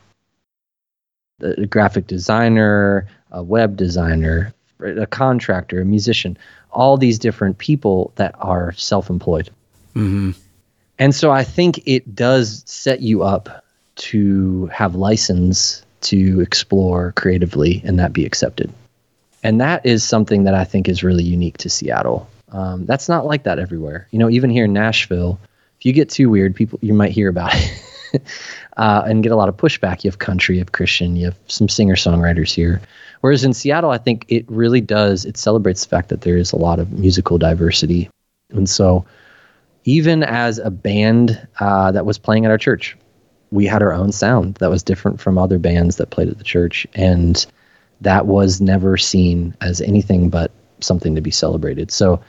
A 1.42 1.66
graphic 1.66 2.06
designer, 2.06 3.08
a 3.32 3.42
web 3.42 3.76
designer, 3.76 4.54
a 4.80 5.08
contractor, 5.08 5.82
a 5.82 5.86
musician, 5.86 6.38
all 6.70 6.96
these 6.96 7.18
different 7.18 7.58
people 7.58 8.14
that 8.18 8.36
are 8.38 8.72
self 8.74 9.10
employed. 9.10 9.50
Mm-hmm. 9.96 10.32
And 11.00 11.16
so 11.16 11.32
I 11.32 11.44
think 11.44 11.82
it 11.88 12.14
does 12.14 12.62
set 12.68 13.02
you 13.02 13.24
up 13.24 13.66
to 13.96 14.68
have 14.68 14.94
license 14.94 15.84
to 16.02 16.40
explore 16.40 17.14
creatively 17.14 17.82
and 17.84 17.98
that 17.98 18.14
be 18.14 18.26
accepted. 18.28 18.72
And 19.44 19.60
that 19.60 19.84
is 19.84 20.04
something 20.04 20.44
that 20.44 20.54
I 20.54 20.66
think 20.66 20.88
is 20.88 21.04
really 21.04 21.24
unique 21.24 21.58
to 21.58 21.70
Seattle. 21.70 22.30
Um, 22.52 22.86
that's 22.86 23.10
not 23.10 23.26
like 23.26 23.42
that 23.44 23.58
everywhere. 23.58 24.08
You 24.12 24.20
know, 24.20 24.30
even 24.30 24.52
here 24.52 24.66
in 24.66 24.74
Nashville, 24.74 25.40
if 25.82 25.86
you 25.88 25.94
get 25.94 26.12
too 26.12 26.30
weird, 26.30 26.56
people 26.56 26.78
you 26.84 26.94
might 26.94 27.12
hear 27.12 27.28
about 27.28 27.56
it 27.56 28.22
uh, 28.78 29.02
and 29.08 29.24
get 29.24 29.32
a 29.32 29.36
lot 29.36 29.50
of 29.50 29.58
pushback. 29.58 30.04
You 30.04 30.12
have 30.12 30.20
country, 30.20 30.58
you 30.58 30.62
have 30.62 30.74
Christian, 30.74 31.16
you 31.16 31.26
have 31.26 31.38
some 31.48 31.68
singer 31.68 31.96
songwriters 31.96 32.54
here. 32.54 32.80
Whereas 33.22 33.44
in 33.44 33.56
Seattle, 33.56 33.90
I 33.90 33.98
think 33.98 34.26
it 34.28 34.46
really 34.48 34.80
does. 34.80 35.26
It 35.26 35.38
celebrates 35.38 35.84
the 35.84 35.90
fact 35.90 36.10
that 36.10 36.22
there 36.22 36.38
is 36.38 36.52
a 36.52 36.56
lot 36.56 36.78
of 36.78 36.92
musical 36.92 37.40
diversity, 37.40 38.12
and 38.52 38.70
so 38.70 39.06
even 39.84 40.22
as 40.22 40.60
a 40.60 40.70
band 40.70 41.48
uh, 41.60 41.92
that 41.92 42.06
was 42.06 42.20
playing 42.20 42.46
at 42.46 42.52
our 42.52 42.60
church, 42.60 42.96
we 43.50 43.66
had 43.66 43.82
our 43.82 43.92
own 43.92 44.12
sound 44.12 44.54
that 44.56 44.70
was 44.70 44.84
different 44.84 45.20
from 45.20 45.40
other 45.40 45.58
bands 45.58 45.96
that 45.96 46.12
played 46.12 46.30
at 46.30 46.38
the 46.38 46.44
church, 46.44 46.86
and 46.94 47.48
that 48.02 48.28
was 48.28 48.62
never 48.62 48.98
seen 48.98 49.56
as 49.62 49.82
anything 49.82 50.30
but 50.30 50.52
something 50.80 51.16
to 51.16 51.22
be 51.22 51.32
celebrated. 51.32 51.90
So, 51.90 52.22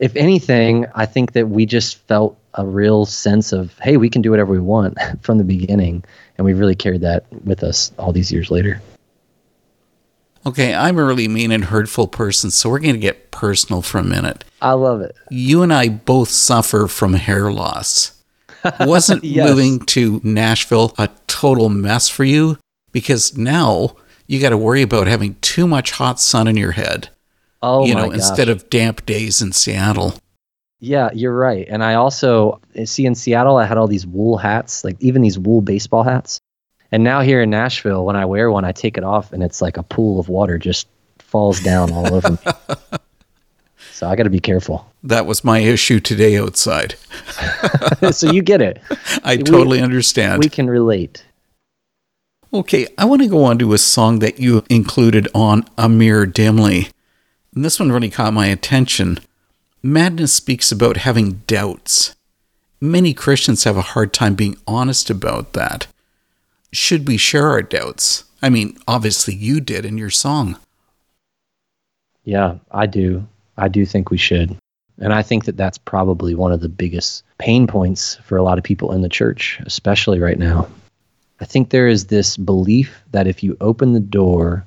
if 0.00 0.16
anything, 0.16 0.86
I 0.96 1.06
think 1.06 1.34
that 1.34 1.50
we 1.50 1.66
just 1.66 1.98
felt 2.08 2.36
a 2.54 2.66
real 2.66 3.06
sense 3.06 3.52
of, 3.52 3.76
hey, 3.78 3.96
we 3.96 4.10
can 4.10 4.22
do 4.22 4.30
whatever 4.30 4.52
we 4.52 4.58
want 4.60 4.98
from 5.22 5.38
the 5.38 5.44
beginning, 5.44 6.02
and 6.38 6.44
we 6.44 6.52
really 6.52 6.74
carried 6.74 7.00
that 7.02 7.24
with 7.44 7.62
us 7.62 7.92
all 7.98 8.12
these 8.12 8.32
years 8.32 8.50
later. 8.50 8.80
Okay, 10.46 10.74
I'm 10.74 10.98
a 10.98 11.04
really 11.04 11.28
mean 11.28 11.52
and 11.52 11.64
hurtful 11.64 12.06
person, 12.08 12.50
so 12.50 12.70
we're 12.70 12.78
going 12.78 12.94
to 12.94 12.98
get 13.00 13.30
personal 13.30 13.82
for 13.82 13.98
a 13.98 14.02
minute. 14.04 14.44
I 14.62 14.72
love 14.72 15.02
it. 15.02 15.14
You 15.30 15.62
and 15.62 15.72
I 15.72 15.90
both 15.90 16.30
suffer 16.30 16.86
from 16.86 17.12
hair 17.12 17.52
loss. 17.52 18.12
Wasn't 18.80 19.22
Yes. 19.22 19.48
moving 19.48 19.80
to 19.86 20.20
Nashville 20.24 20.94
a 20.98 21.10
total 21.26 21.68
mess 21.68 22.08
for 22.08 22.24
you? 22.24 22.58
Because 22.92 23.36
now 23.36 23.96
you 24.26 24.40
got 24.40 24.50
to 24.50 24.56
worry 24.58 24.80
about 24.82 25.06
having 25.08 25.36
too 25.42 25.66
much 25.66 25.92
hot 25.92 26.18
sun 26.18 26.48
in 26.48 26.56
your 26.56 26.72
head, 26.72 27.10
Oh 27.62 27.84
you 27.86 27.94
know, 27.94 28.06
gosh. 28.06 28.14
instead 28.14 28.48
of 28.48 28.68
damp 28.70 29.04
days 29.04 29.42
in 29.42 29.52
Seattle. 29.52 30.14
Yeah, 30.80 31.10
you're 31.12 31.36
right. 31.36 31.66
And 31.68 31.84
I 31.84 31.94
also 31.94 32.60
eh, 32.74 32.86
see 32.86 33.06
in 33.06 33.14
Seattle, 33.14 33.56
I 33.58 33.66
had 33.66 33.76
all 33.78 33.86
these 33.86 34.06
wool 34.06 34.38
hats, 34.38 34.82
like 34.82 34.96
even 35.00 35.22
these 35.22 35.38
wool 35.38 35.60
baseball 35.60 36.02
hats. 36.02 36.40
And 36.90 37.04
now 37.04 37.20
here 37.20 37.42
in 37.42 37.50
Nashville, 37.50 38.04
when 38.04 38.16
I 38.16 38.24
wear 38.24 38.50
one, 38.50 38.64
I 38.64 38.72
take 38.72 38.96
it 38.96 39.04
off 39.04 39.32
and 39.32 39.42
it's 39.42 39.62
like 39.62 39.76
a 39.76 39.82
pool 39.82 40.18
of 40.18 40.28
water 40.28 40.58
just 40.58 40.88
falls 41.18 41.60
down 41.60 41.92
all 41.92 42.12
over 42.14 42.32
me. 42.32 42.38
So 43.92 44.08
I 44.08 44.16
got 44.16 44.22
to 44.22 44.30
be 44.30 44.40
careful. 44.40 44.90
That 45.02 45.26
was 45.26 45.44
my 45.44 45.58
issue 45.58 46.00
today 46.00 46.38
outside. 46.38 46.94
so 48.12 48.32
you 48.32 48.40
get 48.40 48.62
it. 48.62 48.80
I 49.24 49.36
We- 49.36 49.42
totally 49.42 49.82
understand. 49.82 50.42
We 50.42 50.48
can 50.48 50.70
relate. 50.70 51.22
Okay, 52.50 52.86
I 52.96 53.04
want 53.04 53.20
to 53.20 53.28
go 53.28 53.44
on 53.44 53.58
to 53.58 53.74
a 53.74 53.78
song 53.78 54.20
that 54.20 54.40
you 54.40 54.64
included 54.70 55.28
on 55.34 55.66
A 55.76 55.86
Mirror 55.86 56.26
Dimly. 56.26 56.88
And 57.54 57.62
this 57.62 57.78
one 57.78 57.92
really 57.92 58.08
caught 58.08 58.32
my 58.32 58.46
attention. 58.46 59.18
Madness 59.82 60.34
speaks 60.34 60.70
about 60.70 60.98
having 60.98 61.42
doubts. 61.46 62.14
Many 62.82 63.14
Christians 63.14 63.64
have 63.64 63.78
a 63.78 63.82
hard 63.82 64.12
time 64.12 64.34
being 64.34 64.56
honest 64.66 65.08
about 65.08 65.54
that. 65.54 65.86
Should 66.70 67.08
we 67.08 67.16
share 67.16 67.48
our 67.48 67.62
doubts? 67.62 68.24
I 68.42 68.50
mean, 68.50 68.76
obviously 68.86 69.34
you 69.34 69.58
did 69.58 69.86
in 69.86 69.96
your 69.96 70.10
song. 70.10 70.58
Yeah, 72.24 72.56
I 72.70 72.84
do. 72.84 73.26
I 73.56 73.68
do 73.68 73.86
think 73.86 74.10
we 74.10 74.18
should. 74.18 74.54
And 74.98 75.14
I 75.14 75.22
think 75.22 75.46
that 75.46 75.56
that's 75.56 75.78
probably 75.78 76.34
one 76.34 76.52
of 76.52 76.60
the 76.60 76.68
biggest 76.68 77.24
pain 77.38 77.66
points 77.66 78.16
for 78.24 78.36
a 78.36 78.42
lot 78.42 78.58
of 78.58 78.64
people 78.64 78.92
in 78.92 79.00
the 79.00 79.08
church, 79.08 79.60
especially 79.64 80.18
right 80.18 80.38
now. 80.38 80.68
I 81.40 81.46
think 81.46 81.70
there 81.70 81.88
is 81.88 82.06
this 82.06 82.36
belief 82.36 83.02
that 83.12 83.26
if 83.26 83.42
you 83.42 83.56
open 83.62 83.94
the 83.94 84.00
door 84.00 84.66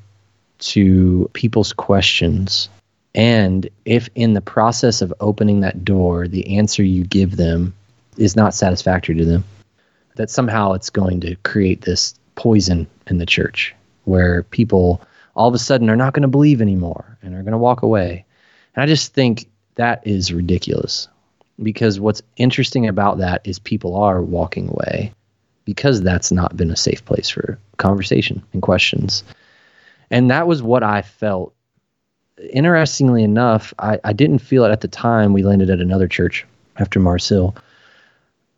to 0.59 1.29
people's 1.33 1.71
questions, 1.71 2.67
and 3.15 3.69
if 3.85 4.09
in 4.15 4.33
the 4.33 4.41
process 4.41 5.01
of 5.01 5.13
opening 5.19 5.61
that 5.61 5.85
door, 5.85 6.27
the 6.27 6.57
answer 6.57 6.83
you 6.83 7.03
give 7.03 7.37
them 7.37 7.73
is 8.17 8.35
not 8.35 8.53
satisfactory 8.53 9.15
to 9.15 9.25
them, 9.25 9.43
that 10.15 10.29
somehow 10.29 10.73
it's 10.73 10.89
going 10.89 11.19
to 11.21 11.35
create 11.37 11.81
this 11.81 12.15
poison 12.35 12.87
in 13.07 13.17
the 13.17 13.25
church 13.25 13.75
where 14.05 14.43
people 14.43 15.01
all 15.35 15.47
of 15.47 15.53
a 15.53 15.59
sudden 15.59 15.89
are 15.89 15.95
not 15.95 16.13
going 16.13 16.21
to 16.21 16.27
believe 16.27 16.61
anymore 16.61 17.17
and 17.21 17.35
are 17.35 17.41
going 17.43 17.53
to 17.53 17.57
walk 17.57 17.81
away. 17.81 18.25
And 18.75 18.83
I 18.83 18.85
just 18.85 19.13
think 19.13 19.47
that 19.75 20.05
is 20.05 20.33
ridiculous 20.33 21.07
because 21.61 21.99
what's 21.99 22.21
interesting 22.37 22.87
about 22.87 23.19
that 23.19 23.41
is 23.43 23.59
people 23.59 23.95
are 23.95 24.21
walking 24.21 24.69
away 24.69 25.11
because 25.65 26.01
that's 26.01 26.31
not 26.31 26.57
been 26.57 26.71
a 26.71 26.75
safe 26.75 27.03
place 27.05 27.29
for 27.29 27.57
conversation 27.77 28.43
and 28.53 28.61
questions. 28.61 29.23
And 30.11 30.29
that 30.29 30.47
was 30.47 30.61
what 30.61 30.83
I 30.83 31.01
felt. 31.01 31.53
Interestingly 32.51 33.23
enough, 33.23 33.73
I, 33.79 33.99
I 34.03 34.13
didn't 34.13 34.39
feel 34.39 34.65
it 34.65 34.71
at 34.71 34.81
the 34.81 34.87
time. 34.87 35.33
We 35.33 35.43
landed 35.43 35.69
at 35.69 35.79
another 35.79 36.07
church 36.07 36.45
after 36.77 36.99
Mars 36.99 37.27
Hill. 37.27 37.55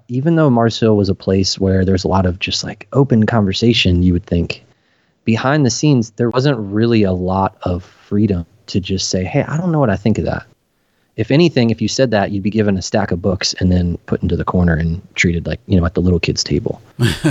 Even 0.08 0.36
though 0.36 0.50
Mars 0.50 0.80
Hill 0.80 0.96
was 0.96 1.10
a 1.10 1.16
place 1.16 1.60
where 1.60 1.84
there's 1.84 2.04
a 2.04 2.08
lot 2.08 2.26
of 2.26 2.40
just 2.40 2.64
like 2.64 2.88
open 2.94 3.26
conversation, 3.26 4.04
you 4.04 4.14
would 4.14 4.26
think 4.26 4.64
behind 5.26 5.66
the 5.66 5.70
scenes, 5.70 6.12
there 6.12 6.30
wasn't 6.30 6.60
really 6.60 7.04
a 7.04 7.12
lot 7.12 7.58
of 7.64 7.84
freedom 7.84 8.46
to 8.68 8.80
just 8.80 9.10
say, 9.10 9.24
Hey, 9.24 9.44
I 9.44 9.58
don't 9.58 9.72
know 9.72 9.80
what 9.80 9.90
I 9.90 9.98
think 9.98 10.18
of 10.18 10.26
that. 10.26 10.46
If 11.18 11.32
anything, 11.32 11.70
if 11.70 11.82
you 11.82 11.88
said 11.88 12.12
that, 12.12 12.32
you'd 12.32 12.44
be 12.44 12.50
given 12.50 12.78
a 12.78 12.82
stack 12.82 13.12
of 13.12 13.22
books 13.22 13.54
and 13.60 13.72
then 13.72 13.98
put 14.06 14.22
into 14.22 14.36
the 14.36 14.44
corner 14.44 14.76
and 14.76 15.02
treated 15.16 15.48
like, 15.48 15.62
you 15.66 15.80
know, 15.80 15.86
at 15.86 15.94
the 15.94 16.02
little 16.02 16.20
kids' 16.20 16.44
table. 16.44 16.82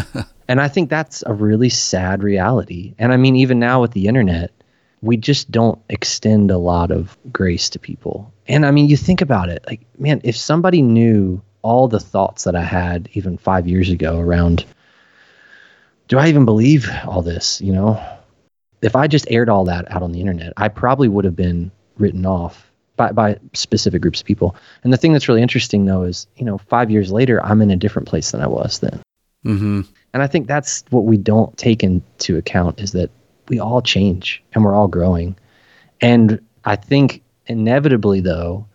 and 0.49 0.61
I 0.61 0.69
think 0.69 0.89
that's 0.89 1.23
a 1.27 1.35
really 1.35 1.69
sad 1.69 2.23
reality. 2.23 2.95
And 2.99 3.13
I 3.13 3.19
mean, 3.19 3.37
even 3.37 3.59
now 3.59 3.83
with 3.83 3.93
the 3.93 4.07
internet, 4.07 4.51
we 5.05 5.17
just 5.17 5.51
don't 5.51 5.79
extend 5.91 6.51
a 6.51 6.59
lot 6.59 6.91
of 6.91 7.17
grace 7.31 7.69
to 7.71 7.79
people. 7.79 8.33
And 8.49 8.65
I 8.65 8.71
mean, 8.71 8.89
you 8.89 8.97
think 8.97 9.21
about 9.21 9.49
it 9.49 9.63
like, 9.67 9.83
man, 9.99 10.21
if 10.25 10.37
somebody 10.37 10.83
knew 10.83 11.43
all 11.63 11.89
the 11.89 12.01
thoughts 12.01 12.45
that 12.45 12.57
I 12.57 12.63
had 12.63 13.09
even 13.13 13.37
five 13.37 13.69
years 13.69 13.91
ago 13.91 14.19
around, 14.19 14.65
do 16.09 16.19
I 16.19 16.29
even 16.29 16.45
believe 16.45 16.89
all 17.07 17.23
this? 17.23 17.61
You 17.61 17.73
know, 17.73 18.05
if 18.83 18.97
I 18.97 19.07
just 19.07 19.27
aired 19.31 19.49
all 19.49 19.65
that 19.67 19.91
out 19.91 20.03
on 20.03 20.13
the 20.13 20.21
internet, 20.21 20.53
I 20.57 20.69
probably 20.69 21.09
would 21.09 21.25
have 21.25 21.37
been 21.37 21.71
written 21.99 22.25
off 22.27 22.71
by, 22.97 23.13
by 23.13 23.39
specific 23.53 24.01
groups 24.01 24.21
of 24.21 24.27
people. 24.27 24.57
And 24.85 24.93
the 24.93 24.97
thing 24.97 25.13
that's 25.13 25.29
really 25.29 25.43
interesting 25.43 25.85
though 25.85 26.03
is, 26.03 26.27
you 26.37 26.45
know, 26.45 26.59
five 26.59 26.91
years 26.91 27.13
later, 27.13 27.45
I'm 27.45 27.61
in 27.61 27.71
a 27.71 27.77
different 27.77 28.09
place 28.09 28.31
than 28.31 28.41
I 28.41 28.47
was 28.47 28.79
then. 28.79 29.03
Mm-hmm. 29.45 29.83
And 30.15 30.23
I 30.23 30.27
think 30.27 30.47
that's 30.47 30.85
what 30.91 31.05
we 31.05 31.19
don't 31.19 31.57
take 31.59 31.83
into 31.83 32.39
account 32.39 32.81
is 32.81 32.93
that 32.93 33.11
we 33.49 33.59
all 33.59 33.83
change 33.83 34.43
and 34.53 34.65
we're 34.65 34.75
all 34.75 34.89
growing. 34.89 35.37
And 36.01 36.41
I 36.65 36.77
think 36.77 37.23
inevitably, 37.47 38.21
though, 38.21 38.67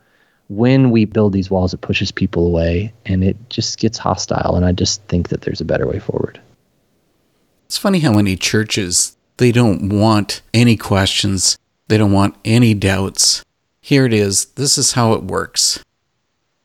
when 0.48 0.90
we 0.90 1.06
build 1.06 1.34
these 1.34 1.50
walls, 1.50 1.74
it 1.74 1.82
pushes 1.82 2.12
people 2.12 2.48
away 2.48 2.94
and 3.06 3.24
it 3.24 3.38
just 3.50 3.80
gets 3.80 3.98
hostile. 3.98 4.56
And 4.56 4.66
I 4.66 4.72
just 4.72 5.02
think 5.04 5.30
that 5.30 5.42
there's 5.42 5.62
a 5.62 5.66
better 5.66 5.88
way 5.88 6.00
forward. 6.00 6.40
It's 7.68 7.78
funny 7.78 8.00
how 8.00 8.14
many 8.14 8.36
churches 8.36 9.16
they 9.38 9.52
don't 9.52 9.90
want 9.90 10.42
any 10.54 10.76
questions, 10.76 11.58
they 11.88 11.98
don't 11.98 12.12
want 12.12 12.36
any 12.44 12.74
doubts. 12.74 13.44
Here 13.82 14.06
it 14.06 14.14
is. 14.14 14.46
This 14.56 14.78
is 14.78 14.94
how 14.94 15.14
it 15.14 15.24
works. 15.24 15.84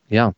Yeah. 0.08 0.32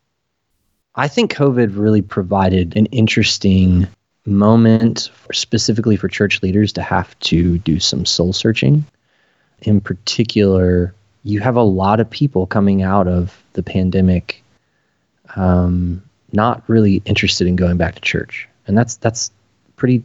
I 0.95 1.07
think 1.07 1.33
COVID 1.33 1.77
really 1.77 2.01
provided 2.01 2.75
an 2.75 2.87
interesting 2.87 3.87
moment 4.27 5.09
specifically 5.31 5.95
for 5.95 6.07
church 6.07 6.43
leaders 6.43 6.73
to 6.73 6.81
have 6.81 7.17
to 7.19 7.57
do 7.59 7.79
some 7.79 8.05
soul 8.05 8.33
searching. 8.33 8.85
In 9.61 9.81
particular, 9.81 10.93
you 11.23 11.39
have 11.39 11.55
a 11.55 11.63
lot 11.63 11.99
of 11.99 12.09
people 12.09 12.45
coming 12.45 12.83
out 12.83 13.07
of 13.07 13.41
the 13.53 13.63
pandemic 13.63 14.43
um, 15.35 16.03
not 16.33 16.63
really 16.67 17.01
interested 17.05 17.47
in 17.47 17.55
going 17.55 17.77
back 17.77 17.95
to 17.95 18.01
church. 18.01 18.47
and 18.67 18.77
that's 18.77 18.97
that's 18.97 19.31
pretty, 19.77 20.03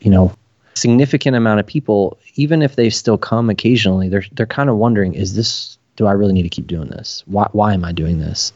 you 0.00 0.10
know, 0.10 0.32
significant 0.74 1.36
amount 1.36 1.60
of 1.60 1.66
people. 1.66 2.18
Even 2.34 2.62
if 2.62 2.76
they 2.76 2.90
still 2.90 3.18
come 3.18 3.50
occasionally, 3.50 4.08
they're 4.08 4.24
they're 4.32 4.46
kind 4.46 4.68
of 4.68 4.76
wondering, 4.76 5.14
is 5.14 5.34
this? 5.34 5.78
Do 5.96 6.06
I 6.06 6.12
really 6.12 6.32
need 6.32 6.44
to 6.44 6.48
keep 6.48 6.66
doing 6.66 6.88
this? 6.88 7.22
Why 7.26 7.48
why 7.52 7.74
am 7.74 7.84
I 7.84 7.92
doing 7.92 8.18
this? 8.18 8.52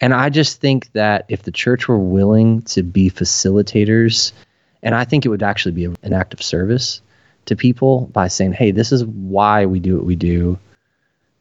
And 0.00 0.12
I 0.12 0.28
just 0.28 0.60
think 0.60 0.92
that 0.92 1.24
if 1.28 1.42
the 1.42 1.52
church 1.52 1.88
were 1.88 1.98
willing 1.98 2.62
to 2.62 2.82
be 2.82 3.10
facilitators, 3.10 4.32
and 4.82 4.94
I 4.94 5.04
think 5.04 5.24
it 5.24 5.30
would 5.30 5.42
actually 5.42 5.72
be 5.72 5.84
an 5.84 6.12
act 6.12 6.34
of 6.34 6.42
service 6.42 7.00
to 7.46 7.56
people 7.56 8.06
by 8.12 8.28
saying, 8.28 8.52
hey, 8.52 8.70
this 8.70 8.92
is 8.92 9.04
why 9.04 9.66
we 9.66 9.80
do 9.80 9.96
what 9.96 10.04
we 10.04 10.16
do, 10.16 10.58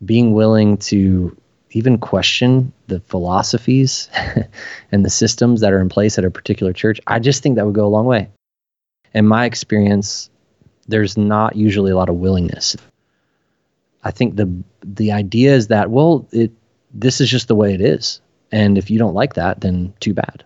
being 0.06 0.34
willing 0.34 0.78
to 0.78 1.36
even 1.72 1.98
question 1.98 2.72
the 2.88 3.02
philosophies 3.02 4.10
and 4.92 5.04
the 5.04 5.10
systems 5.10 5.60
that 5.62 5.74
are 5.74 5.82
in 5.82 5.90
place 5.90 6.18
at 6.18 6.24
a 6.24 6.32
particular 6.32 6.72
church, 6.72 7.02
I 7.08 7.20
just 7.20 7.44
think 7.44 7.56
that 7.56 7.66
would 7.66 7.76
go 7.76 7.86
a 7.86 7.90
long 7.90 8.06
way. 8.06 8.30
In 9.14 9.26
my 9.26 9.46
experience, 9.46 10.30
there's 10.88 11.18
not 11.18 11.56
usually 11.56 11.92
a 11.92 11.96
lot 11.96 12.10
of 12.10 12.16
willingness. 12.16 12.78
I 14.04 14.12
think 14.12 14.36
the 14.36 14.52
the 14.84 15.12
idea 15.12 15.54
is 15.54 15.68
that 15.68 15.90
well, 15.90 16.28
it 16.32 16.52
this 16.94 17.20
is 17.20 17.30
just 17.30 17.48
the 17.48 17.56
way 17.56 17.74
it 17.74 17.82
is, 17.82 18.22
and 18.52 18.78
if 18.78 18.90
you 18.90 19.00
don't 19.00 19.14
like 19.14 19.34
that, 19.34 19.62
then 19.62 19.94
too 20.00 20.14
bad. 20.14 20.44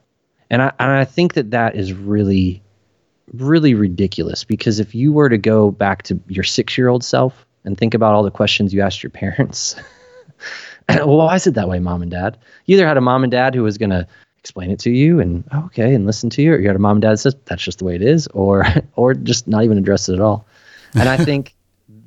And 0.50 0.62
I 0.62 0.72
and 0.80 0.92
I 0.92 1.06
think 1.06 1.34
that 1.34 1.52
that 1.52 1.76
is 1.76 1.94
really 1.94 2.62
really 3.34 3.76
ridiculous 3.76 4.44
because 4.44 4.80
if 4.80 4.96
you 4.96 5.14
were 5.14 5.30
to 5.30 5.38
go 5.38 5.70
back 5.70 6.02
to 6.04 6.20
your 6.28 6.44
six 6.44 6.78
year 6.78 6.88
old 6.88 7.04
self 7.04 7.46
and 7.66 7.78
think 7.78 7.94
about 7.94 8.14
all 8.14 8.24
the 8.24 8.32
questions 8.32 8.74
you 8.74 8.82
asked 8.82 9.04
your 9.04 9.10
parents. 9.10 9.76
well, 10.90 11.18
why 11.18 11.36
is 11.36 11.46
it 11.48 11.54
that 11.54 11.70
way, 11.70 11.80
mom 11.80 12.02
and 12.02 12.12
dad? 12.12 12.38
You 12.66 12.76
either 12.76 12.88
had 12.88 12.98
a 12.98 13.02
mom 13.02 13.24
and 13.24 13.32
dad 13.32 13.54
who 13.54 13.64
was 13.64 13.78
going 13.78 13.92
to 13.92 14.08
explain 14.40 14.72
it 14.72 14.80
to 14.80 14.90
you 14.90 15.20
and 15.20 15.44
oh, 15.52 15.66
okay 15.66 15.94
and 15.94 16.06
listen 16.06 16.30
to 16.32 16.42
you, 16.42 16.54
or 16.54 16.60
you 16.60 16.68
had 16.68 16.76
a 16.76 16.80
mom 16.80 16.98
and 16.98 17.02
dad 17.02 17.12
that 17.12 17.18
says 17.18 17.36
that's 17.46 17.64
just 17.64 17.80
the 17.80 17.86
way 17.86 17.96
it 17.96 18.02
is, 18.02 18.28
or 18.28 18.66
or 18.96 19.14
just 19.14 19.48
not 19.48 19.64
even 19.64 19.78
address 19.78 20.10
it 20.10 20.16
at 20.16 20.22
all. 20.22 20.48
And 20.96 21.08
I 21.08 21.18
think 21.18 21.56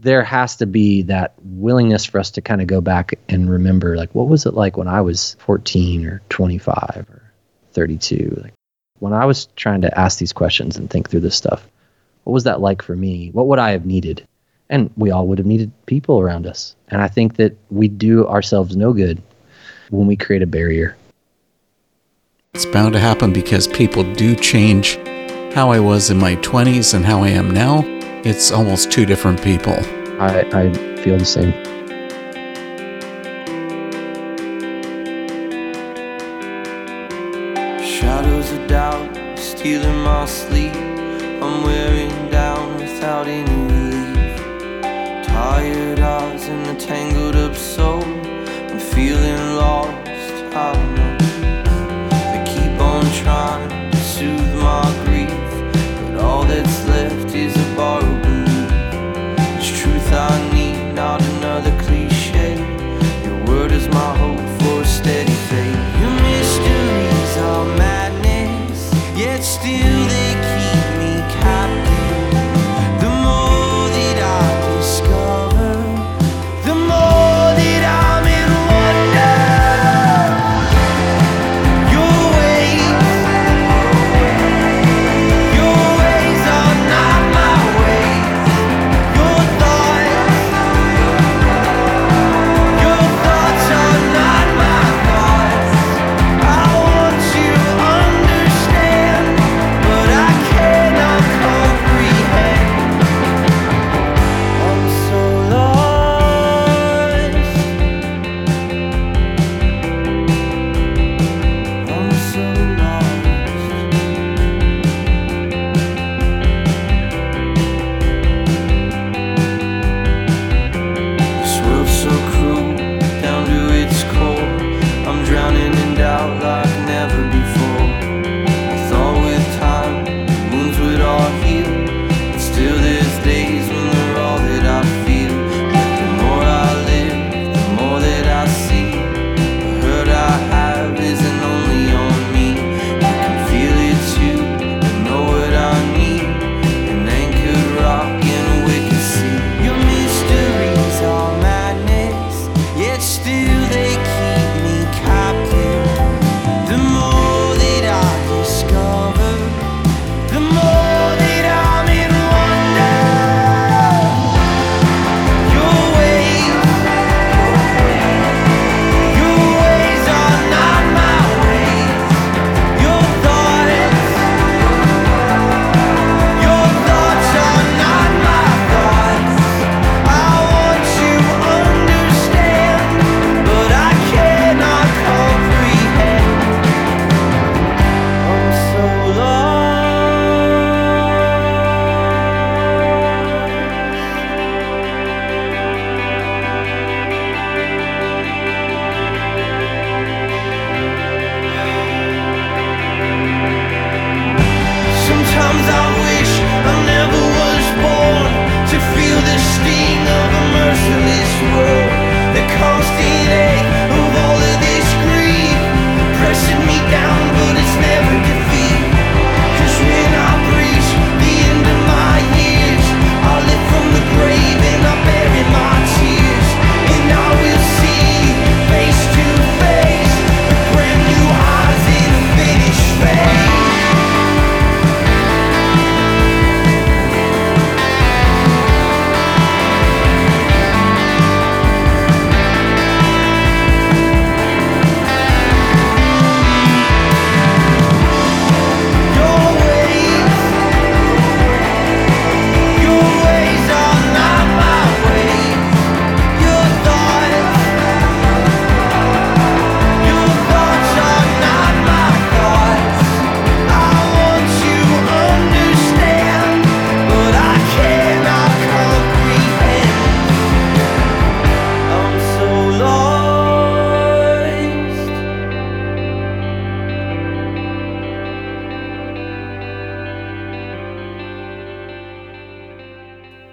there 0.03 0.25
has 0.25 0.57
to 0.57 0.67
be 0.67 1.03
that 1.03 1.33
willingness 1.45 2.05
for 2.05 2.19
us 2.19 2.33
to 2.33 2.41
kind 2.41 2.61
of 2.61 2.67
go 2.67 2.81
back 2.81 3.19
and 3.29 3.49
remember, 3.49 3.97
like, 3.97 4.13
what 4.15 4.29
was 4.29 4.47
it 4.47 4.55
like 4.55 4.77
when 4.77 4.89
I 4.89 5.01
was 5.01 5.37
14 5.39 6.05
or 6.07 6.21
25 6.29 7.07
or 7.09 7.33
32? 7.73 8.37
Like, 8.43 8.53
when 8.99 9.13
I 9.13 9.25
was 9.27 9.47
trying 9.55 9.83
to 9.83 9.99
ask 9.99 10.19
these 10.19 10.33
questions 10.33 10.77
and 10.77 10.91
think 10.91 11.09
through 11.09 11.21
this 11.21 11.37
stuff, 11.37 11.69
what 12.25 12.33
was 12.33 12.45
that 12.45 12.61
like 12.61 12.83
for 12.83 12.97
me? 12.97 13.31
What 13.31 13.47
would 13.47 13.61
I 13.61 13.71
have 13.71 13.87
needed? 13.87 14.27
And 14.69 14.91
we 14.97 15.13
all 15.13 15.29
would 15.29 15.39
have 15.39 15.47
needed 15.47 15.71
people 15.87 16.21
around 16.21 16.49
us. 16.49 16.75
And 16.89 17.01
I 17.01 17.07
think 17.07 17.37
that 17.37 17.57
we 17.71 17.87
do 17.87 18.27
ourselves 18.27 18.77
no 18.77 18.93
good 18.93 19.23
when 19.91 20.09
we 20.09 20.17
create 20.17 20.43
a 20.43 20.47
barrier. 20.47 20.97
It's 22.55 22.67
bound 22.67 22.95
to 22.95 22.99
happen 22.99 23.33
because 23.33 23.69
people 23.69 24.03
do 24.15 24.35
change. 24.35 24.97
How 25.55 25.71
I 25.71 25.79
was 25.79 26.11
in 26.11 26.19
my 26.19 26.37
20s 26.37 26.93
and 26.93 27.05
how 27.05 27.23
I 27.23 27.29
am 27.29 27.51
now, 27.51 27.83
it's 28.25 28.53
almost 28.53 28.91
two 28.93 29.05
different 29.05 29.43
people. 29.43 29.75
I, 30.21 30.45
I 30.53 30.73
feel 31.03 31.19
the 31.19 31.25
same. 31.25 31.53
Shadows 37.83 38.53
of 38.53 38.69
doubt 38.69 39.39
stealing 39.39 39.99
my 40.03 40.25
sleep. 40.27 40.75
I'm 41.43 41.65
wearing 41.65 42.31
down 42.31 42.77
without 42.79 43.27
any 43.27 43.51
relief. 43.73 44.37
Tired 45.27 45.99
eyes 45.99 46.47
and 46.47 46.67
a 46.69 46.81
tangled 46.81 47.35
up 47.35 47.57
soul. 47.57 48.05
I'm 48.05 48.79
feeling 48.79 49.57
lost. 49.57 49.91
I 50.55 50.92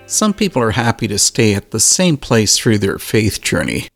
Some 0.10 0.34
people 0.34 0.60
are 0.64 0.72
happy 0.72 1.08
to 1.08 1.20
stay 1.20 1.54
at 1.54 1.70
the 1.70 1.80
same 1.80 2.18
place 2.18 2.58
through 2.58 2.80
their 2.80 2.98
faith 2.98 3.42
journey. 3.42 3.90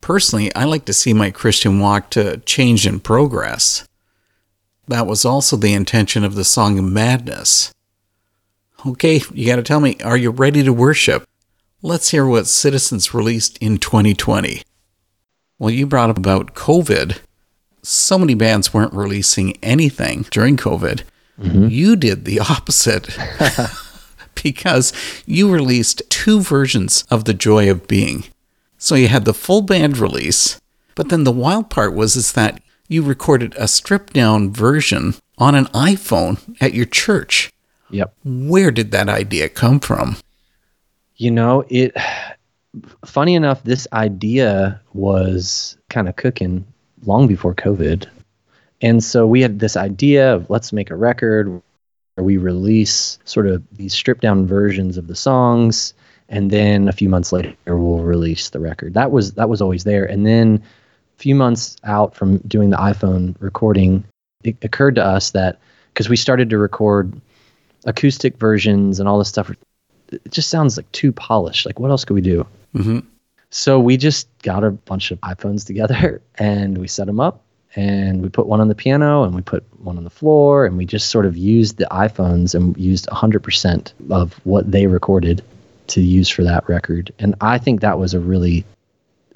Personally, 0.00 0.54
I 0.54 0.62
like 0.62 0.84
to 0.84 0.92
see 0.92 1.12
my 1.12 1.32
Christian 1.32 1.80
walk 1.80 2.10
to 2.10 2.36
change 2.46 2.86
and 2.86 3.02
progress. 3.02 3.84
That 4.86 5.08
was 5.08 5.24
also 5.24 5.56
the 5.56 5.74
intention 5.74 6.22
of 6.22 6.36
the 6.36 6.44
Song 6.44 6.92
Madness. 6.92 7.74
Okay, 8.86 9.20
you 9.34 9.48
gotta 9.48 9.64
tell 9.64 9.80
me, 9.80 9.96
are 10.04 10.16
you 10.16 10.30
ready 10.30 10.62
to 10.62 10.72
worship? 10.72 11.24
Let's 11.82 12.10
hear 12.12 12.24
what 12.24 12.46
Citizens 12.46 13.12
released 13.12 13.58
in 13.58 13.78
2020. 13.78 14.62
Well, 15.58 15.70
you 15.70 15.88
brought 15.88 16.10
up 16.10 16.18
about 16.18 16.54
COVID. 16.54 17.18
So 17.82 18.16
many 18.16 18.36
bands 18.36 18.72
weren't 18.72 18.94
releasing 18.94 19.56
anything 19.56 20.24
during 20.30 20.56
COVID. 20.56 21.02
Mm-hmm. 21.40 21.66
You 21.66 21.96
did 21.96 22.26
the 22.26 22.38
opposite 22.38 23.08
because 24.42 24.92
you 25.26 25.50
released 25.50 26.02
two 26.08 26.40
versions 26.40 27.04
of 27.10 27.24
The 27.24 27.34
Joy 27.34 27.70
of 27.70 27.86
Being. 27.86 28.24
So 28.78 28.94
you 28.94 29.08
had 29.08 29.24
the 29.24 29.34
full 29.34 29.62
band 29.62 29.98
release, 29.98 30.60
but 30.94 31.08
then 31.08 31.24
the 31.24 31.32
wild 31.32 31.70
part 31.70 31.94
was 31.94 32.16
is 32.16 32.32
that 32.32 32.62
you 32.88 33.02
recorded 33.02 33.54
a 33.56 33.68
stripped 33.68 34.12
down 34.12 34.52
version 34.52 35.14
on 35.36 35.54
an 35.54 35.66
iPhone 35.66 36.56
at 36.60 36.74
your 36.74 36.86
church. 36.86 37.52
Yep. 37.90 38.14
Where 38.24 38.70
did 38.70 38.90
that 38.92 39.08
idea 39.08 39.48
come 39.48 39.80
from? 39.80 40.16
You 41.16 41.30
know, 41.30 41.64
it 41.68 41.96
funny 43.04 43.34
enough, 43.34 43.62
this 43.64 43.86
idea 43.92 44.80
was 44.92 45.76
kind 45.90 46.08
of 46.08 46.16
cooking 46.16 46.64
long 47.04 47.26
before 47.26 47.54
COVID. 47.54 48.06
And 48.80 49.02
so 49.02 49.26
we 49.26 49.40
had 49.40 49.58
this 49.58 49.76
idea 49.76 50.34
of 50.34 50.48
let's 50.50 50.72
make 50.72 50.90
a 50.90 50.96
record 50.96 51.62
we 52.22 52.36
release 52.36 53.18
sort 53.24 53.46
of 53.46 53.62
these 53.72 53.94
stripped 53.94 54.22
down 54.22 54.46
versions 54.46 54.96
of 54.96 55.06
the 55.06 55.16
songs 55.16 55.94
and 56.28 56.50
then 56.50 56.88
a 56.88 56.92
few 56.92 57.08
months 57.08 57.32
later 57.32 57.54
we'll 57.66 58.02
release 58.02 58.50
the 58.50 58.60
record. 58.60 58.94
That 58.94 59.10
was 59.10 59.32
that 59.32 59.48
was 59.48 59.62
always 59.62 59.84
there. 59.84 60.04
And 60.04 60.26
then 60.26 60.62
a 61.16 61.22
few 61.22 61.34
months 61.34 61.76
out 61.84 62.14
from 62.14 62.38
doing 62.38 62.70
the 62.70 62.76
iPhone 62.76 63.34
recording, 63.40 64.04
it 64.44 64.56
occurred 64.62 64.96
to 64.96 65.04
us 65.04 65.30
that 65.30 65.58
because 65.92 66.08
we 66.08 66.16
started 66.16 66.50
to 66.50 66.58
record 66.58 67.18
acoustic 67.84 68.36
versions 68.36 69.00
and 69.00 69.08
all 69.08 69.18
this 69.18 69.28
stuff 69.28 69.50
it 70.10 70.30
just 70.30 70.48
sounds 70.48 70.76
like 70.76 70.90
too 70.92 71.12
polished. 71.12 71.66
Like, 71.66 71.78
what 71.78 71.90
else 71.90 72.04
could 72.04 72.14
we 72.14 72.22
do? 72.22 72.46
Mhm. 72.74 73.04
So 73.50 73.78
we 73.78 73.96
just 73.96 74.28
got 74.42 74.64
a 74.64 74.70
bunch 74.70 75.10
of 75.10 75.20
iPhones 75.20 75.66
together 75.66 76.20
and 76.38 76.78
we 76.78 76.88
set 76.88 77.06
them 77.06 77.20
up 77.20 77.42
and 77.78 78.22
we 78.22 78.28
put 78.28 78.46
one 78.46 78.60
on 78.60 78.68
the 78.68 78.74
piano 78.74 79.22
and 79.22 79.34
we 79.34 79.42
put 79.42 79.64
one 79.78 79.96
on 79.96 80.04
the 80.04 80.10
floor 80.10 80.66
and 80.66 80.76
we 80.76 80.84
just 80.84 81.10
sort 81.10 81.26
of 81.26 81.36
used 81.36 81.76
the 81.76 81.86
iPhones 81.90 82.54
and 82.54 82.76
used 82.76 83.06
100% 83.08 83.92
of 84.10 84.34
what 84.44 84.70
they 84.70 84.86
recorded 84.86 85.42
to 85.86 86.00
use 86.00 86.28
for 86.28 86.42
that 86.42 86.68
record. 86.68 87.12
And 87.18 87.34
I 87.40 87.58
think 87.58 87.80
that 87.80 87.98
was 87.98 88.14
a 88.14 88.20
really, 88.20 88.64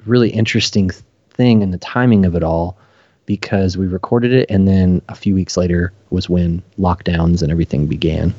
really 0.05 0.29
interesting 0.29 0.89
thing 1.29 1.61
in 1.61 1.71
the 1.71 1.77
timing 1.77 2.25
of 2.25 2.35
it 2.35 2.43
all 2.43 2.77
because 3.25 3.77
we 3.77 3.87
recorded 3.87 4.33
it 4.33 4.49
and 4.49 4.67
then 4.67 5.01
a 5.07 5.15
few 5.15 5.33
weeks 5.33 5.55
later 5.55 5.93
was 6.09 6.29
when 6.29 6.61
lockdowns 6.77 7.41
and 7.41 7.51
everything 7.51 7.87
began 7.87 8.33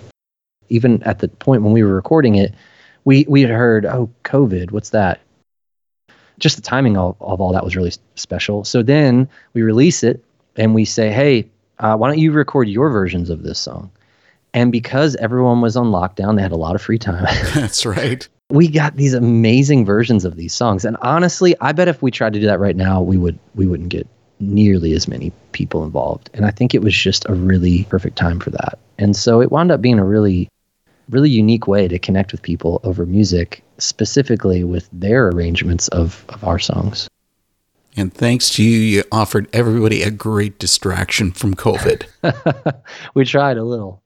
even 0.69 1.03
at 1.05 1.21
the 1.21 1.29
point 1.29 1.63
when 1.63 1.73
we 1.73 1.83
were 1.83 1.95
recording 1.95 2.37
it, 2.37 2.55
we 3.05 3.25
we 3.29 3.43
had 3.43 3.51
heard, 3.51 3.87
oh, 3.87 4.11
COVID, 4.25 4.71
what's 4.71 4.91
that? 4.91 5.21
Just 6.39 6.57
the 6.57 6.63
timing 6.63 6.97
of, 6.97 7.17
of 7.21 7.41
all 7.41 7.53
that 7.53 7.65
was 7.65 7.77
really 7.77 7.93
special. 8.15 8.65
So 8.65 8.83
then 8.83 9.29
we 9.53 9.63
release 9.63 10.03
it 10.03 10.25
and 10.57 10.75
we 10.75 10.85
say, 10.85 11.11
hey, 11.11 11.49
uh, 11.79 11.97
why 11.97 12.09
don't 12.09 12.19
you 12.19 12.33
record 12.33 12.69
your 12.69 12.91
versions 12.91 13.31
of 13.31 13.43
this 13.43 13.59
song? 13.59 13.91
And 14.53 14.71
because 14.71 15.17
everyone 15.17 15.61
was 15.61 15.77
on 15.77 15.87
lockdown, 15.87 16.37
they 16.37 16.43
had 16.43 16.53
a 16.53 16.57
lot 16.57 16.77
of 16.77 16.83
free 16.83 16.99
time. 16.99 17.25
That's 17.55 17.85
right. 17.85 18.29
we 18.51 18.69
got 18.69 18.97
these 18.97 19.15
amazing 19.15 19.85
versions 19.85 20.25
of 20.25 20.37
these 20.37 20.55
songs. 20.55 20.85
And 20.85 20.97
honestly, 21.03 21.57
I 21.61 21.73
bet 21.73 21.89
if 21.89 22.03
we 22.03 22.11
tried 22.11 22.35
to 22.35 22.41
do 22.41 22.47
that 22.47 22.61
right 22.61 22.77
now, 22.77 23.01
we 23.01 23.17
would 23.17 23.39
we 23.55 23.67
wouldn't 23.67 23.89
get 23.89 24.07
nearly 24.41 24.93
as 24.93 25.09
many 25.09 25.33
people 25.53 25.85
involved. 25.85 26.31
And 26.35 26.45
I 26.45 26.51
think 26.51 26.75
it 26.75 26.83
was 26.83 26.95
just 26.95 27.29
a 27.29 27.35
really 27.35 27.85
perfect 27.85 28.17
time 28.17 28.41
for 28.41 28.51
that. 28.51 28.79
And 28.99 29.17
so 29.17 29.41
it 29.41 29.51
wound 29.51 29.71
up 29.71 29.81
being 29.81 29.99
a 29.99 30.05
really 30.05 30.49
really 31.11 31.31
unique 31.31 31.67
way 31.67 31.89
to 31.89 31.99
connect 31.99 32.33
with 32.33 32.43
people 32.43 32.81
over 32.85 33.07
music, 33.07 33.63
specifically 33.79 34.65
with 34.65 34.89
their 34.93 35.29
arrangements 35.29 35.89
of, 35.89 36.25
of 36.29 36.43
our 36.45 36.59
songs. 36.59 37.09
And 37.97 38.13
thanks 38.13 38.51
to 38.55 38.65
you, 38.65 38.79
you 38.79 39.05
offered 39.13 39.49
everybody 39.53 40.03
a 40.03 40.11
great 40.11 40.59
distraction 40.59 41.31
from 41.31 41.55
COVID. 41.55 42.07
we 43.15 43.25
tried 43.25 43.57
a 43.57 43.65
little. 43.65 44.03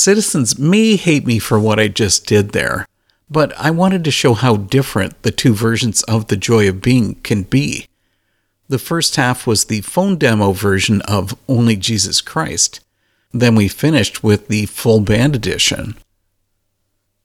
Citizens 0.00 0.58
may 0.58 0.96
hate 0.96 1.26
me 1.26 1.38
for 1.38 1.60
what 1.60 1.78
I 1.78 1.86
just 1.86 2.24
did 2.24 2.52
there, 2.52 2.86
but 3.28 3.52
I 3.60 3.70
wanted 3.70 4.02
to 4.04 4.10
show 4.10 4.32
how 4.32 4.56
different 4.56 5.20
the 5.24 5.30
two 5.30 5.52
versions 5.52 6.02
of 6.04 6.28
The 6.28 6.38
Joy 6.38 6.66
of 6.70 6.80
Being 6.80 7.16
can 7.16 7.42
be. 7.42 7.86
The 8.66 8.78
first 8.78 9.16
half 9.16 9.46
was 9.46 9.66
the 9.66 9.82
phone 9.82 10.16
demo 10.16 10.52
version 10.52 11.02
of 11.02 11.36
Only 11.46 11.76
Jesus 11.76 12.22
Christ. 12.22 12.80
Then 13.32 13.54
we 13.54 13.68
finished 13.68 14.24
with 14.24 14.48
the 14.48 14.64
full 14.64 15.00
band 15.00 15.36
edition. 15.36 15.96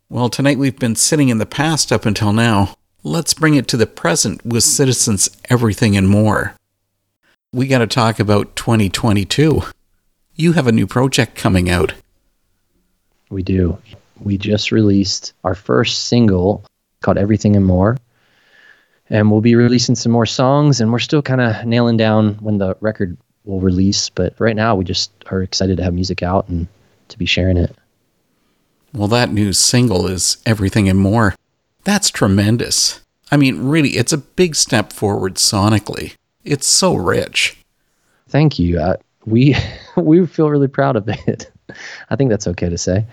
Well, 0.10 0.28
tonight 0.28 0.58
we've 0.58 0.78
been 0.78 0.98
sitting 0.98 1.30
in 1.30 1.38
the 1.38 1.46
past 1.46 1.94
up 1.94 2.06
until 2.06 2.34
now. 2.34 2.76
Let's 3.04 3.34
bring 3.34 3.56
it 3.56 3.70
to 3.70 3.78
the 3.78 3.88
present 3.88 4.46
with 4.46 4.66
Citizens 4.66 5.30
Everything 5.50 5.96
and 5.96 6.10
More. 6.10 6.58
We 7.54 7.68
got 7.68 7.78
to 7.78 7.88
talk 7.88 8.20
about 8.20 8.58
2022. 8.58 9.62
You 10.36 10.52
have 10.52 10.68
a 10.68 10.74
new 10.74 10.88
project 10.88 11.38
coming 11.38 11.70
out. 11.70 11.94
We 13.30 13.44
do. 13.44 13.78
We 14.20 14.38
just 14.38 14.72
released 14.72 15.34
our 15.44 15.56
first 15.56 16.06
single 16.06 16.64
called 17.02 17.18
Everything 17.18 17.56
and 17.56 17.66
More. 17.66 17.98
And 19.10 19.30
we'll 19.30 19.42
be 19.42 19.56
releasing 19.56 19.94
some 19.96 20.12
more 20.12 20.26
songs, 20.26 20.82
and 20.82 20.92
we're 20.92 21.00
still 21.00 21.22
kind 21.22 21.42
of 21.42 21.66
nailing 21.66 21.98
down 21.98 22.36
when 22.36 22.58
the 22.58 22.76
record 22.82 23.16
will 23.44 23.60
release. 23.60 24.10
But 24.10 24.34
right 24.40 24.56
now, 24.56 24.76
we 24.76 24.84
just 24.84 25.12
are 25.32 25.44
excited 25.44 25.78
to 25.78 25.84
have 25.84 25.94
music 25.94 26.24
out 26.24 26.50
and 26.50 26.68
to 27.10 27.18
be 27.18 27.26
sharing 27.26 27.58
it. 27.58 27.76
Well, 28.94 29.08
that 29.10 29.32
new 29.32 29.54
single 29.54 30.08
is 30.08 30.38
Everything 30.46 30.90
and 30.90 31.00
More. 31.00 31.36
That's 31.84 32.10
tremendous. 32.10 33.02
I 33.32 33.38
mean, 33.38 33.60
really, 33.60 33.90
it's 33.90 34.14
a 34.14 34.18
big 34.18 34.56
step 34.56 34.92
forward 34.92 35.36
sonically. 35.36 36.14
It's 36.44 36.66
so 36.66 36.96
rich. 36.96 37.58
Thank 38.30 38.58
you. 38.58 38.80
Uh, 38.80 38.98
we 39.26 39.56
we 39.96 40.26
feel 40.26 40.50
really 40.50 40.68
proud 40.68 40.96
of 40.96 41.08
it. 41.08 41.52
I 42.10 42.16
think 42.16 42.30
that's 42.30 42.48
okay 42.48 42.70
to 42.70 42.78
say. 42.78 43.06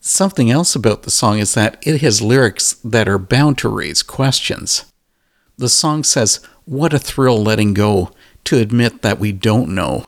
Something 0.00 0.50
else 0.50 0.74
about 0.74 1.02
the 1.02 1.10
song 1.10 1.38
is 1.38 1.54
that 1.54 1.82
it 1.86 2.02
has 2.02 2.20
lyrics 2.20 2.74
that 2.84 3.08
are 3.08 3.18
bound 3.18 3.56
to 3.58 3.68
raise 3.68 4.02
questions. 4.02 4.84
The 5.56 5.68
song 5.68 6.04
says, 6.04 6.40
What 6.66 6.92
a 6.92 6.98
thrill 6.98 7.42
letting 7.42 7.72
go 7.72 8.10
to 8.44 8.58
admit 8.58 9.02
that 9.02 9.18
we 9.18 9.32
don't 9.32 9.74
know. 9.74 10.04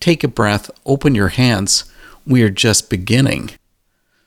Take 0.00 0.24
a 0.24 0.28
breath, 0.28 0.70
open 0.84 1.14
your 1.14 1.28
hands. 1.28 1.84
We 2.26 2.42
are 2.42 2.50
just 2.50 2.90
beginning. 2.90 3.50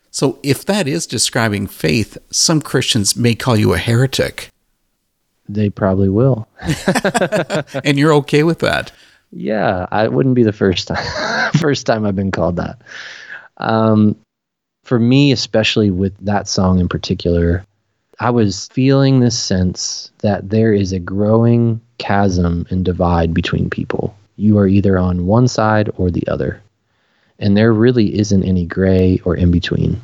So, 0.09 0.39
if 0.41 0.65
that 0.65 0.87
is 0.87 1.05
describing 1.05 1.67
faith, 1.67 2.17
some 2.31 2.61
Christians 2.61 3.15
may 3.15 3.35
call 3.35 3.57
you 3.57 3.73
a 3.73 3.77
heretic. 3.77 4.49
They 5.47 5.69
probably 5.69 6.09
will. 6.09 6.47
and 7.83 7.97
you're 7.97 8.13
okay 8.13 8.43
with 8.43 8.59
that. 8.59 8.91
Yeah, 9.31 9.85
I 9.91 10.07
wouldn't 10.07 10.35
be 10.35 10.43
the 10.43 10.53
first 10.53 10.87
time. 10.87 11.51
first 11.59 11.85
time 11.85 12.05
I've 12.05 12.15
been 12.15 12.31
called 12.31 12.55
that. 12.57 12.81
Um, 13.57 14.15
for 14.83 14.99
me, 14.99 15.31
especially 15.31 15.91
with 15.91 16.15
that 16.25 16.47
song 16.47 16.79
in 16.79 16.87
particular, 16.87 17.63
I 18.19 18.31
was 18.31 18.67
feeling 18.69 19.19
this 19.19 19.37
sense 19.37 20.11
that 20.19 20.49
there 20.49 20.73
is 20.73 20.91
a 20.91 20.99
growing 20.99 21.79
chasm 21.99 22.65
and 22.69 22.83
divide 22.83 23.33
between 23.33 23.69
people. 23.69 24.15
You 24.35 24.57
are 24.57 24.67
either 24.67 24.97
on 24.97 25.25
one 25.25 25.47
side 25.47 25.89
or 25.97 26.09
the 26.09 26.27
other. 26.27 26.61
And 27.37 27.55
there 27.55 27.71
really 27.71 28.17
isn't 28.17 28.43
any 28.43 28.65
gray 28.65 29.21
or 29.23 29.35
in 29.35 29.51
between. 29.51 30.01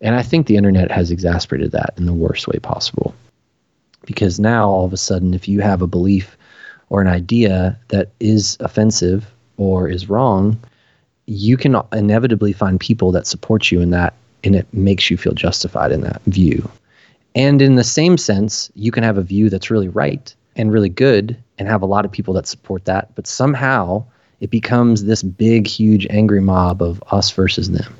And 0.00 0.14
I 0.14 0.22
think 0.22 0.46
the 0.46 0.56
internet 0.56 0.90
has 0.90 1.10
exasperated 1.10 1.72
that 1.72 1.94
in 1.96 2.06
the 2.06 2.12
worst 2.12 2.48
way 2.48 2.58
possible. 2.58 3.14
Because 4.04 4.40
now, 4.40 4.68
all 4.68 4.84
of 4.84 4.92
a 4.92 4.98
sudden, 4.98 5.34
if 5.34 5.48
you 5.48 5.60
have 5.60 5.80
a 5.80 5.86
belief 5.86 6.36
or 6.90 7.00
an 7.00 7.08
idea 7.08 7.78
that 7.88 8.10
is 8.20 8.56
offensive 8.60 9.32
or 9.56 9.88
is 9.88 10.08
wrong, 10.08 10.58
you 11.26 11.56
can 11.56 11.76
inevitably 11.92 12.52
find 12.52 12.78
people 12.78 13.12
that 13.12 13.26
support 13.26 13.70
you 13.70 13.80
in 13.80 13.90
that, 13.90 14.14
and 14.42 14.54
it 14.54 14.72
makes 14.72 15.10
you 15.10 15.16
feel 15.16 15.32
justified 15.32 15.92
in 15.92 16.02
that 16.02 16.20
view. 16.26 16.68
And 17.34 17.60
in 17.60 17.74
the 17.74 17.84
same 17.84 18.16
sense, 18.16 18.70
you 18.74 18.92
can 18.92 19.02
have 19.02 19.18
a 19.18 19.22
view 19.22 19.50
that's 19.50 19.70
really 19.70 19.88
right 19.88 20.34
and 20.56 20.72
really 20.72 20.88
good 20.88 21.36
and 21.58 21.68
have 21.68 21.82
a 21.82 21.86
lot 21.86 22.04
of 22.04 22.12
people 22.12 22.34
that 22.34 22.46
support 22.46 22.84
that, 22.84 23.14
but 23.14 23.26
somehow 23.26 24.04
it 24.40 24.50
becomes 24.50 25.04
this 25.04 25.22
big, 25.22 25.66
huge, 25.66 26.06
angry 26.10 26.40
mob 26.40 26.82
of 26.82 27.02
us 27.10 27.30
versus 27.30 27.70
them. 27.70 27.96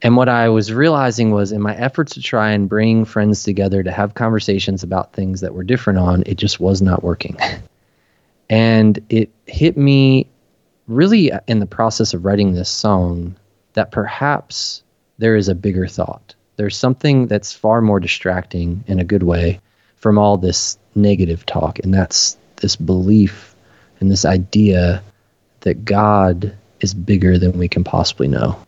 And 0.00 0.16
what 0.16 0.28
I 0.28 0.48
was 0.48 0.72
realizing 0.72 1.32
was 1.32 1.50
in 1.50 1.60
my 1.60 1.74
efforts 1.76 2.14
to 2.14 2.22
try 2.22 2.52
and 2.52 2.68
bring 2.68 3.04
friends 3.04 3.42
together 3.42 3.82
to 3.82 3.90
have 3.90 4.14
conversations 4.14 4.82
about 4.82 5.12
things 5.12 5.40
that 5.40 5.54
were 5.54 5.64
different 5.64 5.98
on, 5.98 6.22
it 6.24 6.36
just 6.36 6.60
was 6.60 6.80
not 6.80 7.02
working. 7.02 7.36
and 8.50 8.98
it 9.08 9.30
hit 9.46 9.76
me 9.76 10.28
really 10.86 11.30
in 11.46 11.60
the 11.60 11.66
process 11.66 12.14
of 12.14 12.24
writing 12.24 12.52
this 12.52 12.70
song 12.70 13.36
that 13.74 13.92
perhaps 13.92 14.82
there 15.18 15.36
is 15.36 15.48
a 15.48 15.54
bigger 15.54 15.86
thought. 15.86 16.34
There's 16.56 16.76
something 16.76 17.26
that's 17.26 17.52
far 17.52 17.80
more 17.80 18.00
distracting 18.00 18.82
in 18.86 18.98
a 18.98 19.04
good 19.04 19.22
way 19.22 19.60
from 19.96 20.18
all 20.18 20.36
this 20.36 20.78
negative 20.94 21.44
talk, 21.46 21.78
and 21.80 21.92
that's 21.92 22.36
this 22.56 22.76
belief 22.76 23.54
and 24.00 24.10
this 24.10 24.24
idea 24.24 25.02
that 25.60 25.84
God 25.84 26.56
is 26.80 26.94
bigger 26.94 27.38
than 27.38 27.58
we 27.58 27.68
can 27.68 27.84
possibly 27.84 28.28
know. 28.28 28.58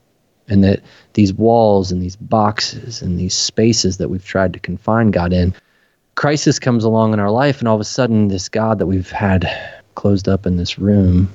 And 0.48 0.64
that 0.64 0.82
these 1.14 1.32
walls 1.32 1.92
and 1.92 2.02
these 2.02 2.16
boxes 2.16 3.02
and 3.02 3.18
these 3.18 3.34
spaces 3.34 3.98
that 3.98 4.08
we've 4.08 4.24
tried 4.24 4.52
to 4.52 4.58
confine 4.58 5.12
God 5.12 5.32
in, 5.32 5.54
crisis 6.14 6.58
comes 6.58 6.84
along 6.84 7.12
in 7.12 7.20
our 7.20 7.30
life, 7.30 7.60
and 7.60 7.68
all 7.68 7.74
of 7.74 7.80
a 7.80 7.84
sudden, 7.84 8.28
this 8.28 8.48
God 8.48 8.78
that 8.78 8.86
we've 8.86 9.10
had 9.10 9.50
closed 9.94 10.28
up 10.28 10.46
in 10.46 10.56
this 10.56 10.78
room, 10.78 11.32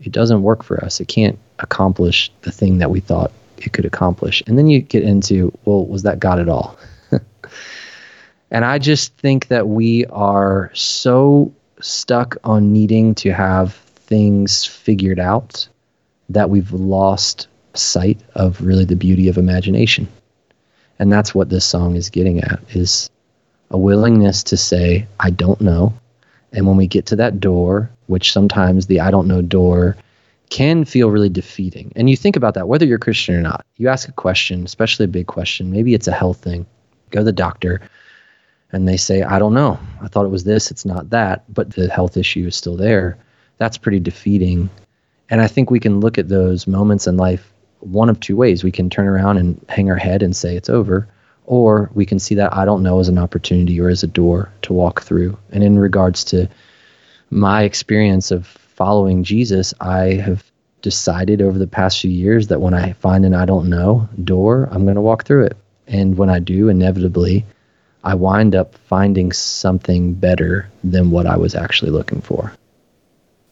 it 0.00 0.12
doesn't 0.12 0.42
work 0.42 0.62
for 0.62 0.82
us. 0.84 1.00
It 1.00 1.08
can't 1.08 1.38
accomplish 1.58 2.30
the 2.42 2.52
thing 2.52 2.78
that 2.78 2.90
we 2.90 3.00
thought 3.00 3.32
it 3.58 3.72
could 3.72 3.84
accomplish. 3.84 4.42
And 4.46 4.58
then 4.58 4.68
you 4.68 4.80
get 4.80 5.02
into, 5.02 5.56
well, 5.64 5.86
was 5.86 6.02
that 6.02 6.20
God 6.20 6.38
at 6.38 6.48
all? 6.48 6.76
and 8.50 8.64
I 8.64 8.78
just 8.78 9.16
think 9.16 9.48
that 9.48 9.68
we 9.68 10.06
are 10.06 10.70
so 10.74 11.52
stuck 11.80 12.36
on 12.44 12.72
needing 12.72 13.14
to 13.16 13.32
have 13.32 13.74
things 13.74 14.64
figured 14.64 15.18
out 15.18 15.68
that 16.28 16.50
we've 16.50 16.72
lost 16.72 17.48
sight 17.74 18.20
of 18.34 18.60
really 18.60 18.84
the 18.84 18.96
beauty 18.96 19.28
of 19.28 19.38
imagination. 19.38 20.08
And 20.98 21.12
that's 21.12 21.34
what 21.34 21.50
this 21.50 21.64
song 21.64 21.96
is 21.96 22.08
getting 22.08 22.40
at 22.40 22.60
is 22.70 23.10
a 23.70 23.78
willingness 23.78 24.42
to 24.44 24.56
say 24.56 25.06
I 25.20 25.30
don't 25.30 25.60
know. 25.60 25.94
And 26.52 26.66
when 26.66 26.76
we 26.76 26.86
get 26.86 27.06
to 27.06 27.16
that 27.16 27.40
door, 27.40 27.90
which 28.06 28.32
sometimes 28.32 28.86
the 28.86 29.00
I 29.00 29.10
don't 29.10 29.28
know 29.28 29.42
door 29.42 29.96
can 30.50 30.84
feel 30.84 31.10
really 31.10 31.28
defeating. 31.28 31.92
And 31.96 32.08
you 32.08 32.16
think 32.16 32.36
about 32.36 32.54
that 32.54 32.68
whether 32.68 32.86
you're 32.86 32.98
Christian 32.98 33.34
or 33.34 33.40
not. 33.40 33.64
You 33.76 33.88
ask 33.88 34.08
a 34.08 34.12
question, 34.12 34.64
especially 34.64 35.04
a 35.04 35.08
big 35.08 35.26
question, 35.26 35.70
maybe 35.70 35.94
it's 35.94 36.08
a 36.08 36.12
health 36.12 36.38
thing. 36.38 36.66
Go 37.10 37.20
to 37.20 37.24
the 37.24 37.32
doctor 37.32 37.80
and 38.72 38.86
they 38.86 38.96
say, 38.96 39.22
I 39.22 39.38
don't 39.38 39.54
know. 39.54 39.78
I 40.02 40.08
thought 40.08 40.24
it 40.24 40.30
was 40.30 40.44
this, 40.44 40.70
it's 40.70 40.84
not 40.84 41.10
that, 41.10 41.44
but 41.52 41.74
the 41.74 41.88
health 41.88 42.16
issue 42.16 42.46
is 42.46 42.56
still 42.56 42.76
there 42.76 43.18
that's 43.58 43.78
pretty 43.78 44.00
defeating. 44.00 44.68
And 45.30 45.40
I 45.40 45.46
think 45.46 45.70
we 45.70 45.80
can 45.80 46.00
look 46.00 46.18
at 46.18 46.28
those 46.28 46.66
moments 46.66 47.06
in 47.06 47.16
life 47.16 47.52
one 47.80 48.08
of 48.08 48.20
two 48.20 48.36
ways. 48.36 48.64
We 48.64 48.72
can 48.72 48.90
turn 48.90 49.06
around 49.06 49.38
and 49.38 49.64
hang 49.68 49.90
our 49.90 49.96
head 49.96 50.22
and 50.22 50.34
say 50.34 50.56
it's 50.56 50.70
over, 50.70 51.08
or 51.46 51.90
we 51.94 52.06
can 52.06 52.18
see 52.18 52.34
that 52.34 52.54
I 52.56 52.64
don't 52.64 52.82
know 52.82 53.00
as 53.00 53.08
an 53.08 53.18
opportunity 53.18 53.80
or 53.80 53.88
as 53.88 54.02
a 54.02 54.08
door 54.08 54.50
to 54.62 54.72
walk 54.72 55.02
through. 55.02 55.36
And 55.50 55.62
in 55.62 55.78
regards 55.78 56.24
to 56.24 56.48
my 57.30 57.62
experience 57.62 58.30
of 58.30 58.46
following 58.46 59.24
Jesus, 59.24 59.74
I 59.80 60.14
have 60.14 60.44
decided 60.82 61.40
over 61.40 61.58
the 61.58 61.66
past 61.66 62.00
few 62.00 62.10
years 62.10 62.48
that 62.48 62.60
when 62.60 62.74
I 62.74 62.92
find 62.94 63.24
an 63.24 63.34
I 63.34 63.46
don't 63.46 63.68
know 63.68 64.08
door, 64.22 64.68
I'm 64.70 64.84
going 64.84 64.96
to 64.96 65.00
walk 65.00 65.24
through 65.24 65.46
it. 65.46 65.56
And 65.86 66.16
when 66.16 66.30
I 66.30 66.38
do, 66.38 66.68
inevitably, 66.68 67.44
I 68.04 68.14
wind 68.14 68.54
up 68.54 68.74
finding 68.74 69.32
something 69.32 70.14
better 70.14 70.68
than 70.82 71.10
what 71.10 71.26
I 71.26 71.36
was 71.36 71.54
actually 71.54 71.90
looking 71.90 72.20
for. 72.20 72.52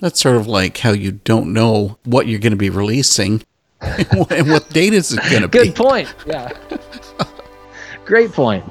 That's 0.01 0.21
sort 0.21 0.37
of 0.37 0.47
like 0.47 0.79
how 0.79 0.93
you 0.93 1.13
don't 1.13 1.53
know 1.53 1.99
what 2.05 2.27
you're 2.27 2.41
going 2.41 2.53
to 2.53 2.57
be 2.57 2.71
releasing 2.71 3.43
and 3.81 4.51
what 4.51 4.69
date 4.71 4.95
is 4.95 5.13
it 5.13 5.21
going 5.31 5.43
to 5.43 5.49
be. 5.49 5.59
Good 5.59 5.75
point. 5.75 6.13
Yeah. 6.27 6.53
Great 8.05 8.33
point. 8.33 8.65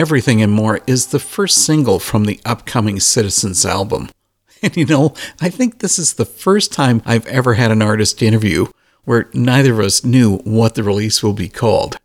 Everything 0.00 0.40
and 0.40 0.50
More 0.50 0.80
is 0.86 1.08
the 1.08 1.18
first 1.18 1.58
single 1.58 1.98
from 1.98 2.24
the 2.24 2.40
upcoming 2.46 3.00
Citizens 3.00 3.66
album. 3.66 4.08
And 4.62 4.74
you 4.74 4.86
know, 4.86 5.14
I 5.42 5.50
think 5.50 5.78
this 5.78 5.98
is 5.98 6.14
the 6.14 6.24
first 6.24 6.72
time 6.72 7.02
I've 7.04 7.26
ever 7.26 7.54
had 7.54 7.70
an 7.70 7.82
artist 7.82 8.22
interview 8.22 8.68
where 9.04 9.28
neither 9.34 9.74
of 9.74 9.80
us 9.80 10.04
knew 10.04 10.38
what 10.38 10.74
the 10.74 10.82
release 10.82 11.22
will 11.22 11.34
be 11.34 11.48
called. 11.48 11.98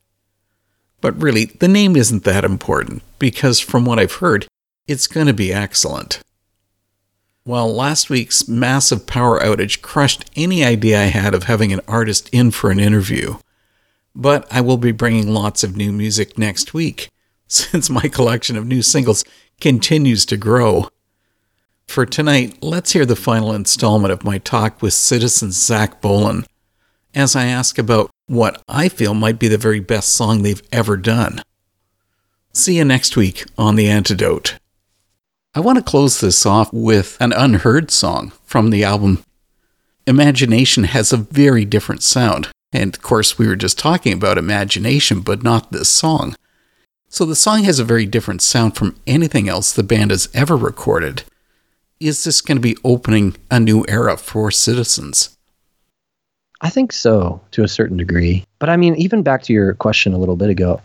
But 0.99 1.21
really, 1.21 1.45
the 1.45 1.69
name 1.69 1.95
isn't 1.95 2.25
that 2.25 2.43
important 2.43 3.01
because 3.17 3.61
from 3.61 3.85
what 3.85 3.97
I've 3.97 4.19
heard, 4.23 4.45
it's 4.87 5.07
going 5.07 5.27
to 5.27 5.33
be 5.33 5.53
excellent. 5.53 6.19
While 7.45 7.73
last 7.73 8.09
week's 8.09 8.45
massive 8.45 9.07
power 9.07 9.39
outage 9.39 9.81
crushed 9.81 10.29
any 10.35 10.65
idea 10.65 11.01
I 11.01 11.05
had 11.05 11.33
of 11.33 11.43
having 11.43 11.71
an 11.71 11.81
artist 11.87 12.29
in 12.33 12.51
for 12.51 12.71
an 12.71 12.79
interview, 12.79 13.37
but 14.13 14.45
I 14.51 14.59
will 14.59 14.77
be 14.77 14.91
bringing 14.91 15.29
lots 15.29 15.63
of 15.63 15.77
new 15.77 15.93
music 15.93 16.37
next 16.37 16.73
week 16.73 17.09
since 17.47 17.89
my 17.89 18.07
collection 18.07 18.55
of 18.55 18.65
new 18.65 18.81
singles 18.81 19.23
continues 19.59 20.25
to 20.25 20.37
grow. 20.37 20.89
For 21.87 22.05
tonight, 22.05 22.57
let's 22.61 22.93
hear 22.93 23.05
the 23.05 23.15
final 23.15 23.53
installment 23.53 24.11
of 24.11 24.23
my 24.23 24.39
talk 24.39 24.81
with 24.81 24.93
citizen 24.93 25.51
Zach 25.51 26.01
Bolen 26.01 26.45
as 27.13 27.35
I 27.35 27.45
ask 27.45 27.77
about 27.77 28.11
what 28.27 28.61
I 28.67 28.89
feel 28.89 29.13
might 29.13 29.39
be 29.39 29.47
the 29.47 29.57
very 29.57 29.79
best 29.79 30.09
song 30.09 30.41
they've 30.41 30.61
ever 30.71 30.97
done. 30.97 31.41
See 32.51 32.77
you 32.77 32.85
next 32.85 33.15
week 33.15 33.45
on 33.57 33.75
The 33.75 33.87
Antidote. 33.87 34.57
I 35.53 35.61
want 35.61 35.77
to 35.77 35.83
close 35.83 36.19
this 36.19 36.45
off 36.45 36.71
with 36.73 37.17
an 37.21 37.31
unheard 37.31 37.91
song 37.91 38.33
from 38.43 38.69
the 38.69 38.83
album. 38.83 39.23
Imagination 40.05 40.83
has 40.85 41.13
a 41.13 41.17
very 41.17 41.63
different 41.63 42.03
sound, 42.03 42.49
and 42.73 42.93
of 42.93 43.01
course, 43.01 43.37
we 43.37 43.47
were 43.47 43.55
just 43.55 43.79
talking 43.79 44.13
about 44.13 44.37
imagination, 44.37 45.21
but 45.21 45.43
not 45.43 45.71
this 45.71 45.89
song. 45.89 46.35
So 47.15 47.23
the 47.23 47.33
song 47.33 47.63
has 47.63 47.79
a 47.79 47.85
very 47.85 48.05
different 48.05 48.41
sound 48.41 48.75
from 48.75 48.99
anything 49.07 49.47
else 49.47 49.71
the 49.71 49.83
band 49.83 50.11
has 50.11 50.27
ever 50.33 50.57
recorded. 50.57 51.23
Is 51.97 52.25
this 52.25 52.41
going 52.41 52.57
to 52.57 52.61
be 52.61 52.75
opening 52.83 53.37
a 53.49 53.57
new 53.57 53.85
era 53.87 54.17
for 54.17 54.51
citizens? 54.51 55.37
I 56.59 56.69
think 56.69 56.91
so 56.91 57.39
to 57.51 57.63
a 57.63 57.69
certain 57.69 57.95
degree. 57.95 58.43
But 58.59 58.67
I 58.67 58.75
mean, 58.75 58.95
even 58.95 59.23
back 59.23 59.43
to 59.43 59.53
your 59.53 59.75
question 59.75 60.11
a 60.11 60.17
little 60.17 60.35
bit 60.35 60.49
ago, 60.49 60.81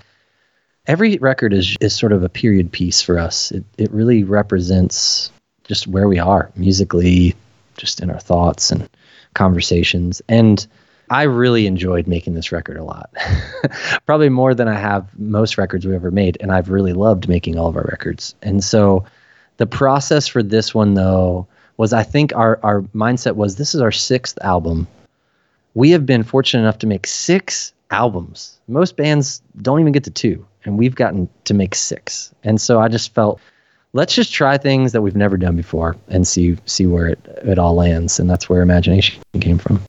every 0.87 1.19
record 1.19 1.53
is 1.53 1.77
is 1.81 1.99
sort 1.99 2.13
of 2.13 2.23
a 2.23 2.29
period 2.29 2.71
piece 2.71 3.03
for 3.03 3.19
us. 3.19 3.51
It 3.51 3.65
it 3.77 3.91
really 3.91 4.23
represents 4.23 5.33
just 5.65 5.89
where 5.89 6.07
we 6.07 6.21
are 6.21 6.53
musically, 6.55 7.35
just 7.77 8.01
in 8.01 8.09
our 8.09 8.21
thoughts 8.21 8.71
and 8.71 8.89
conversations. 9.35 10.23
And 10.29 10.65
I 11.11 11.25
really 11.25 11.67
enjoyed 11.67 12.07
making 12.07 12.35
this 12.35 12.53
record 12.53 12.77
a 12.77 12.85
lot. 12.85 13.13
Probably 14.07 14.29
more 14.29 14.55
than 14.55 14.69
I 14.69 14.79
have 14.79 15.09
most 15.19 15.59
records 15.59 15.85
we 15.85 15.95
ever 15.95 16.13
made. 16.13 16.39
And 16.41 16.53
I've 16.53 16.71
really 16.71 16.93
loved 16.93 17.29
making 17.29 17.59
all 17.59 17.67
of 17.67 17.77
our 17.77 17.87
records. 17.91 18.37
And 18.43 18.63
so 18.63 19.05
the 19.57 19.67
process 19.67 20.29
for 20.29 20.43
this 20.43 20.73
one 20.73 20.95
though 20.95 21.47
was 21.77 21.93
I 21.93 22.05
think 22.05 22.35
our 22.37 22.61
our 22.63 22.83
mindset 22.95 23.35
was 23.35 23.57
this 23.57 23.75
is 23.75 23.81
our 23.81 23.91
sixth 23.91 24.39
album. 24.43 24.87
We 25.75 25.91
have 25.91 26.07
been 26.07 26.23
fortunate 26.23 26.63
enough 26.63 26.79
to 26.79 26.87
make 26.87 27.07
six 27.07 27.73
albums. 27.91 28.59
Most 28.69 28.97
bands 28.97 29.43
don't 29.63 29.81
even 29.81 29.93
get 29.93 30.05
to 30.05 30.11
two, 30.11 30.47
and 30.65 30.79
we've 30.79 30.95
gotten 30.95 31.29
to 31.45 31.55
make 31.55 31.75
six. 31.75 32.33
And 32.45 32.61
so 32.61 32.81
I 32.81 32.89
just 32.89 33.15
felt 33.15 33.41
let's 33.95 34.15
just 34.15 34.33
try 34.33 34.59
things 34.59 34.93
that 34.93 35.03
we've 35.03 35.17
never 35.17 35.37
done 35.37 35.57
before 35.57 35.97
and 36.09 36.27
see 36.27 36.57
see 36.67 36.87
where 36.87 37.09
it, 37.09 37.19
it 37.43 37.59
all 37.59 37.75
lands. 37.75 38.21
And 38.21 38.31
that's 38.31 38.49
where 38.49 38.63
imagination 38.63 39.21
came 39.41 39.59
from. 39.59 39.83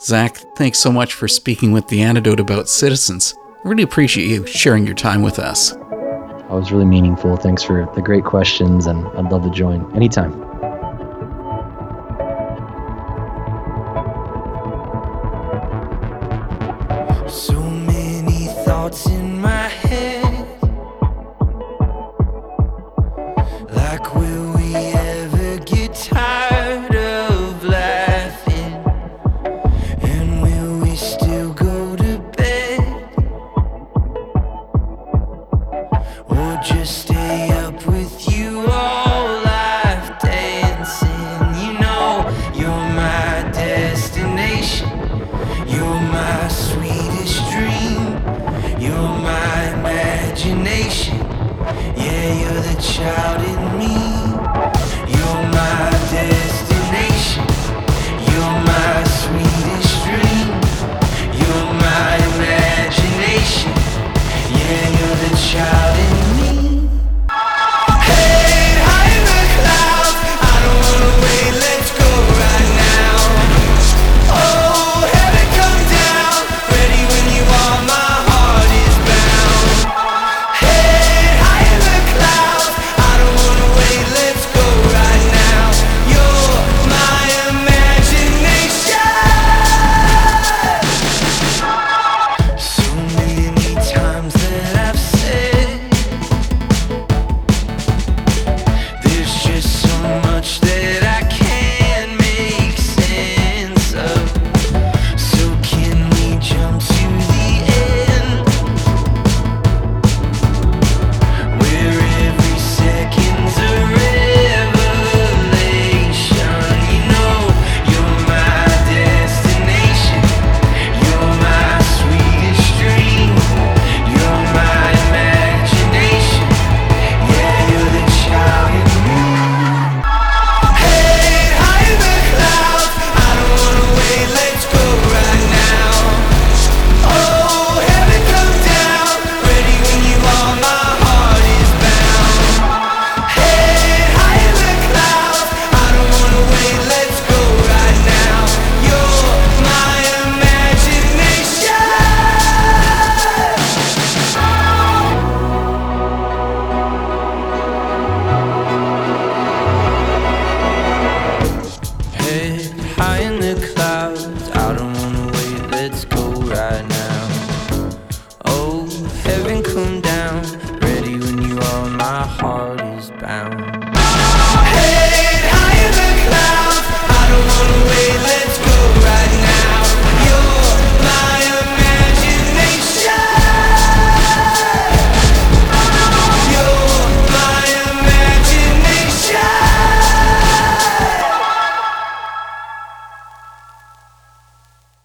Zach, 0.00 0.36
thanks 0.54 0.78
so 0.78 0.92
much 0.92 1.12
for 1.12 1.26
speaking 1.26 1.72
with 1.72 1.88
The 1.88 2.02
Antidote 2.02 2.38
about 2.38 2.68
citizens. 2.68 3.34
I 3.64 3.68
really 3.68 3.82
appreciate 3.82 4.28
you 4.28 4.46
sharing 4.46 4.86
your 4.86 4.94
time 4.94 5.22
with 5.22 5.40
us. 5.40 5.72
That 5.72 6.50
was 6.50 6.70
really 6.70 6.84
meaningful. 6.84 7.36
Thanks 7.36 7.64
for 7.64 7.90
the 7.96 8.00
great 8.00 8.24
questions, 8.24 8.86
and 8.86 9.04
I'd 9.08 9.32
love 9.32 9.42
to 9.42 9.50
join 9.50 9.92
anytime. 9.96 10.32
So 17.28 17.60
many 17.60 18.46
thoughts 18.64 19.04
in 19.06 19.27